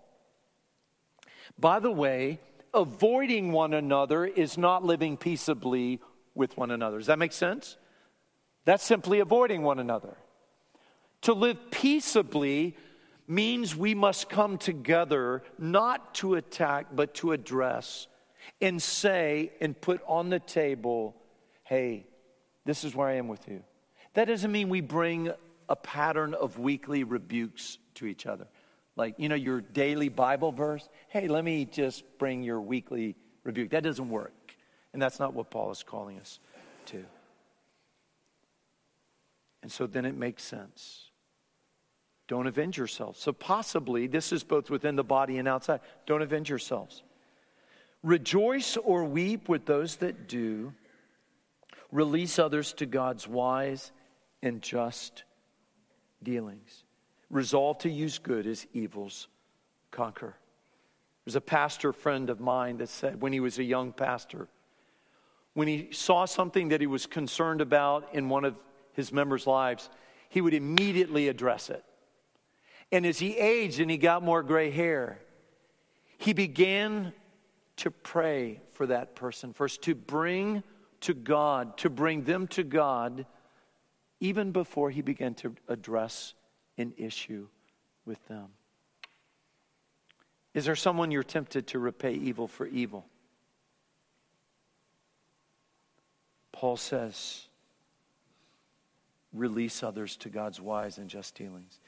By 1.60 1.80
the 1.80 1.92
way, 1.92 2.40
avoiding 2.74 3.52
one 3.52 3.74
another 3.74 4.26
is 4.26 4.58
not 4.58 4.84
living 4.84 5.18
peaceably 5.18 6.00
with 6.36 6.58
one 6.58 6.72
another. 6.72 6.98
Does 6.98 7.08
that 7.08 7.20
make 7.20 7.34
sense? 7.34 7.78
That's 8.66 8.84
simply 8.84 9.20
avoiding 9.20 9.64
one 9.64 9.80
another. 9.80 10.18
To 11.22 11.34
live 11.34 11.72
peaceably 11.72 12.76
means 13.28 13.76
we 13.76 13.94
must 13.94 14.30
come 14.30 14.58
together 14.58 15.44
not 15.58 16.16
to 16.16 16.36
attack, 16.36 16.88
but 16.94 17.14
to 17.16 17.34
address 17.34 18.08
and 18.62 18.82
say 18.82 19.52
and 19.60 19.80
put 19.80 20.02
on 20.08 20.30
the 20.30 20.40
table, 20.40 21.16
hey, 21.64 22.08
this 22.66 22.84
is 22.84 22.96
where 22.96 23.08
I 23.08 23.14
am 23.14 23.28
with 23.28 23.48
you. 23.48 23.64
That 24.14 24.26
doesn't 24.26 24.52
mean 24.52 24.70
we 24.70 24.82
bring 24.82 25.32
a 25.70 25.76
pattern 25.76 26.34
of 26.34 26.58
weekly 26.58 27.04
rebukes 27.04 27.78
to 27.96 28.06
each 28.06 28.26
other 28.26 28.48
like, 28.98 29.14
you 29.18 29.30
know, 29.30 29.36
your 29.36 29.62
daily 29.62 30.10
Bible 30.10 30.52
verse. 30.52 30.90
Hey, 31.08 31.28
let 31.28 31.46
me 31.46 31.66
just 31.66 32.04
bring 32.18 32.44
your 32.44 32.60
weekly 32.60 33.16
rebuke. 33.44 33.70
That 33.70 33.84
doesn't 33.84 34.10
work. 34.10 34.34
And 34.92 35.02
that's 35.02 35.20
not 35.20 35.34
what 35.34 35.52
Paul 35.52 35.72
is 35.72 35.84
calling 35.84 36.20
us 36.20 36.40
to. 36.88 37.06
And 39.62 39.72
so 39.72 39.86
then 39.86 40.06
it 40.06 40.16
makes 40.16 40.44
sense. 40.44 41.07
Don't 42.28 42.48
avenge 42.48 42.78
yourselves. 42.78 43.20
So 43.20 43.32
possibly 43.32 44.08
this 44.08 44.34
is 44.34 44.44
both 44.44 44.70
within 44.70 44.96
the 44.96 45.04
body 45.04 45.38
and 45.38 45.48
outside. 45.48 45.80
Don't 46.06 46.22
avenge 46.22 46.50
yourselves. 46.50 47.04
Rejoice 48.04 48.78
or 48.78 49.06
weep 49.06 49.50
with 49.50 49.66
those 49.66 49.98
that 49.98 50.28
do. 50.28 50.74
Release 51.92 52.38
others 52.38 52.74
to 52.74 52.86
God's 52.86 53.28
wise 53.28 53.92
and 54.42 54.62
just 54.62 55.24
dealings. 56.22 56.84
Resolve 57.30 57.80
to 57.80 57.90
use 57.90 58.20
good 58.20 58.46
as 58.46 58.68
evils 58.74 59.28
conquer. 59.92 60.36
There's 61.26 61.36
a 61.36 61.42
pastor 61.42 61.92
friend 61.92 62.30
of 62.30 62.40
mine 62.40 62.78
that 62.78 62.90
said 62.90 63.22
when 63.22 63.34
he 63.34 63.40
was 63.40 63.60
a 63.60 63.64
young 63.64 63.92
pastor, 63.92 64.48
when 65.54 65.68
he 65.68 65.90
saw 65.92 66.26
something 66.26 66.70
that 66.70 66.82
he 66.82 66.88
was 66.88 67.06
concerned 67.06 67.62
about 67.62 68.10
in 68.14 68.30
one 68.30 68.46
of 68.46 68.56
his 68.94 69.12
members' 69.12 69.48
lives, 69.48 69.90
he 70.30 70.40
would 70.40 70.54
immediately 70.54 71.28
address 71.28 71.70
it. 71.70 71.84
And 72.92 73.06
as 73.06 73.20
he 73.20 73.38
aged 73.38 73.80
and 73.80 73.92
he 73.92 73.98
got 73.98 74.24
more 74.24 74.44
gray 74.44 74.72
hair, 74.72 75.20
he 76.18 76.34
began 76.34 77.14
to 77.78 77.92
pray 77.92 78.62
for 78.74 78.88
that 78.88 79.16
person 79.16 79.54
first, 79.54 79.84
to 79.84 79.94
bring 79.94 80.64
to 81.02 81.14
God, 81.14 81.78
to 81.80 81.90
bring 81.90 82.24
them 82.24 82.48
to 82.48 82.64
God, 82.64 83.26
even 84.20 84.52
before 84.52 84.90
he 84.90 85.02
began 85.02 85.36
to 85.36 85.54
address 85.68 86.34
an 86.78 86.94
issue 86.98 87.48
with 88.06 88.26
them. 88.28 88.48
Is 90.54 90.66
there 90.66 90.76
someone 90.76 91.12
you're 91.12 91.22
tempted 91.22 91.68
to 91.68 91.80
repay 91.80 92.14
evil 92.14 92.48
for 92.48 92.66
evil? 92.66 93.06
Paul 96.52 96.78
says, 96.78 97.46
release 99.32 99.84
others 99.84 100.16
to 100.18 100.30
God's 100.30 100.60
wise 100.60 100.98
and 100.98 101.08
just 101.08 101.36
dealings. 101.36 101.80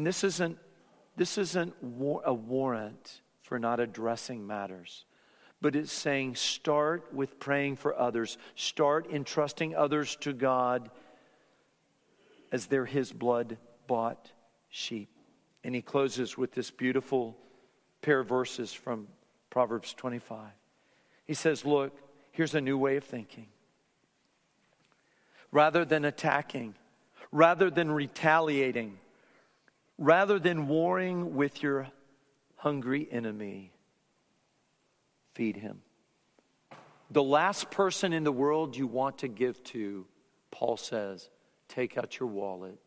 And 0.00 0.06
this 0.06 0.24
isn't, 0.24 0.56
this 1.14 1.36
isn't 1.36 1.74
a 1.82 2.32
warrant 2.32 3.20
for 3.42 3.58
not 3.58 3.80
addressing 3.80 4.46
matters, 4.46 5.04
but 5.60 5.76
it's 5.76 5.92
saying 5.92 6.36
start 6.36 7.12
with 7.12 7.38
praying 7.38 7.76
for 7.76 7.94
others, 7.94 8.38
start 8.54 9.10
entrusting 9.12 9.74
others 9.74 10.16
to 10.22 10.32
God 10.32 10.90
as 12.50 12.64
they're 12.64 12.86
His 12.86 13.12
blood 13.12 13.58
bought 13.86 14.32
sheep. 14.70 15.10
And 15.64 15.74
he 15.74 15.82
closes 15.82 16.38
with 16.38 16.52
this 16.52 16.70
beautiful 16.70 17.36
pair 18.00 18.20
of 18.20 18.28
verses 18.30 18.72
from 18.72 19.06
Proverbs 19.50 19.92
25. 19.92 20.48
He 21.26 21.34
says, 21.34 21.66
Look, 21.66 21.94
here's 22.32 22.54
a 22.54 22.60
new 22.62 22.78
way 22.78 22.96
of 22.96 23.04
thinking 23.04 23.48
rather 25.52 25.84
than 25.84 26.06
attacking, 26.06 26.74
rather 27.30 27.68
than 27.68 27.92
retaliating, 27.92 28.96
rather 30.00 30.38
than 30.38 30.66
warring 30.66 31.36
with 31.36 31.62
your 31.62 31.86
hungry 32.56 33.06
enemy, 33.12 33.70
feed 35.34 35.56
him. 35.56 35.82
The 37.10 37.22
last 37.22 37.70
person 37.70 38.12
in 38.12 38.24
the 38.24 38.32
world 38.32 38.76
you 38.76 38.86
want 38.86 39.18
to 39.18 39.28
give 39.28 39.62
to, 39.64 40.06
Paul 40.50 40.76
says, 40.76 41.28
take 41.68 41.98
out 41.98 42.18
your 42.18 42.30
wallet 42.30 42.78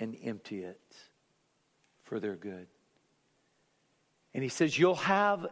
and 0.00 0.16
empty 0.24 0.64
it 0.64 0.96
for 2.02 2.18
their 2.18 2.36
good. 2.36 2.66
And 4.32 4.42
he 4.42 4.48
says, 4.48 4.78
You'll 4.78 4.94
have 4.94 5.46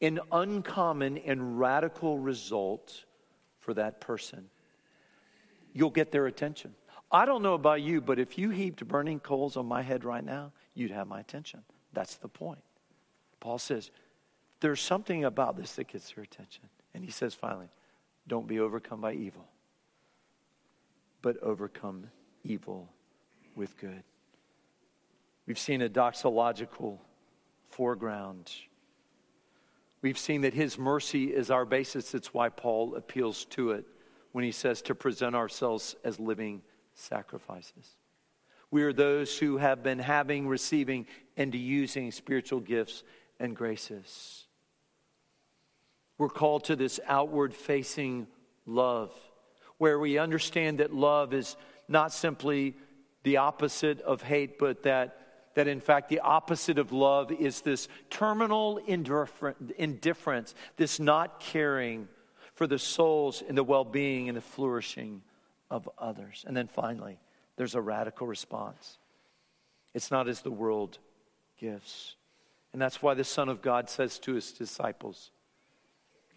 an 0.00 0.20
uncommon 0.32 1.18
and 1.18 1.58
radical 1.58 2.18
result 2.18 3.04
for 3.58 3.74
that 3.74 4.00
person 4.00 4.48
you'll 5.72 5.90
get 5.90 6.12
their 6.12 6.26
attention. 6.26 6.74
I 7.12 7.24
don't 7.24 7.42
know 7.42 7.54
about 7.54 7.82
you, 7.82 8.00
but 8.00 8.18
if 8.18 8.38
you 8.38 8.50
heaped 8.50 8.86
burning 8.86 9.18
coals 9.18 9.56
on 9.56 9.66
my 9.66 9.82
head 9.82 10.04
right 10.04 10.24
now, 10.24 10.52
you'd 10.74 10.92
have 10.92 11.08
my 11.08 11.20
attention. 11.20 11.62
That's 11.92 12.16
the 12.16 12.28
point. 12.28 12.60
Paul 13.40 13.58
says, 13.58 13.90
there's 14.60 14.80
something 14.80 15.24
about 15.24 15.56
this 15.56 15.72
that 15.72 15.88
gets 15.88 16.12
their 16.12 16.22
attention. 16.22 16.64
And 16.94 17.04
he 17.04 17.10
says 17.10 17.34
finally, 17.34 17.68
don't 18.28 18.46
be 18.46 18.60
overcome 18.60 19.00
by 19.00 19.14
evil, 19.14 19.48
but 21.22 21.36
overcome 21.42 22.06
evil 22.44 22.88
with 23.56 23.76
good. 23.76 24.02
We've 25.46 25.58
seen 25.58 25.82
a 25.82 25.88
doxological 25.88 26.98
foreground. 27.70 28.52
We've 30.02 30.18
seen 30.18 30.42
that 30.42 30.54
his 30.54 30.78
mercy 30.78 31.34
is 31.34 31.50
our 31.50 31.64
basis. 31.64 32.14
It's 32.14 32.32
why 32.32 32.50
Paul 32.50 32.94
appeals 32.94 33.46
to 33.46 33.72
it 33.72 33.84
when 34.32 34.44
he 34.44 34.52
says 34.52 34.80
to 34.82 34.94
present 34.94 35.34
ourselves 35.34 35.96
as 36.04 36.20
living 36.20 36.62
sacrifices. 37.00 37.96
We 38.70 38.82
are 38.84 38.92
those 38.92 39.36
who 39.36 39.56
have 39.56 39.82
been 39.82 39.98
having, 39.98 40.46
receiving, 40.46 41.06
and 41.36 41.54
using 41.54 42.12
spiritual 42.12 42.60
gifts 42.60 43.02
and 43.40 43.56
graces. 43.56 44.44
We're 46.18 46.28
called 46.28 46.64
to 46.64 46.76
this 46.76 47.00
outward 47.06 47.54
facing 47.54 48.28
love, 48.66 49.12
where 49.78 49.98
we 49.98 50.18
understand 50.18 50.78
that 50.78 50.94
love 50.94 51.34
is 51.34 51.56
not 51.88 52.12
simply 52.12 52.76
the 53.22 53.38
opposite 53.38 54.00
of 54.02 54.22
hate, 54.22 54.58
but 54.58 54.84
that, 54.84 55.18
that 55.54 55.66
in 55.66 55.80
fact 55.80 56.08
the 56.08 56.20
opposite 56.20 56.78
of 56.78 56.92
love 56.92 57.32
is 57.32 57.62
this 57.62 57.88
terminal 58.08 58.78
indifference, 58.86 60.54
this 60.76 61.00
not 61.00 61.40
caring 61.40 62.06
for 62.54 62.66
the 62.66 62.78
souls 62.78 63.42
and 63.46 63.56
the 63.56 63.64
well 63.64 63.84
being 63.84 64.28
and 64.28 64.36
the 64.36 64.42
flourishing 64.42 65.22
of 65.70 65.88
others. 65.98 66.44
And 66.46 66.56
then 66.56 66.66
finally, 66.66 67.18
there's 67.56 67.74
a 67.74 67.80
radical 67.80 68.26
response. 68.26 68.98
It's 69.94 70.10
not 70.10 70.28
as 70.28 70.40
the 70.40 70.50
world 70.50 70.98
gives. 71.58 72.16
And 72.72 72.80
that's 72.80 73.02
why 73.02 73.14
the 73.14 73.24
Son 73.24 73.48
of 73.48 73.62
God 73.62 73.88
says 73.88 74.18
to 74.20 74.34
his 74.34 74.52
disciples, 74.52 75.30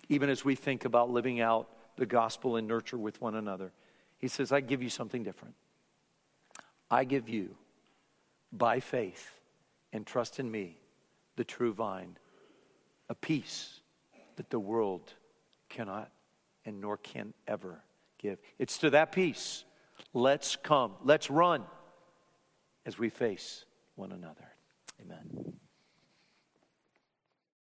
even 0.09 0.29
as 0.29 0.43
we 0.43 0.55
think 0.55 0.85
about 0.85 1.09
living 1.09 1.39
out 1.39 1.69
the 1.95 2.05
gospel 2.05 2.55
and 2.57 2.67
nurture 2.67 2.97
with 2.97 3.21
one 3.21 3.35
another, 3.35 3.71
he 4.17 4.27
says, 4.27 4.51
I 4.51 4.61
give 4.61 4.81
you 4.81 4.89
something 4.89 5.23
different. 5.23 5.55
I 6.89 7.03
give 7.03 7.29
you, 7.29 7.55
by 8.51 8.79
faith 8.79 9.39
and 9.91 10.05
trust 10.05 10.39
in 10.39 10.49
me, 10.49 10.77
the 11.35 11.43
true 11.43 11.73
vine, 11.73 12.17
a 13.09 13.15
peace 13.15 13.79
that 14.35 14.49
the 14.49 14.59
world 14.59 15.13
cannot 15.69 16.11
and 16.65 16.79
nor 16.81 16.97
can 16.97 17.33
ever 17.47 17.81
give. 18.23 18.39
It's 18.57 18.77
to 18.79 18.89
that 18.91 19.11
peace. 19.11 19.65
Let's 20.13 20.55
come. 20.55 20.93
Let's 21.03 21.29
run 21.29 21.63
as 22.85 22.97
we 22.97 23.09
face 23.09 23.65
one 23.95 24.11
another. 24.11 24.47
Amen. 25.01 25.53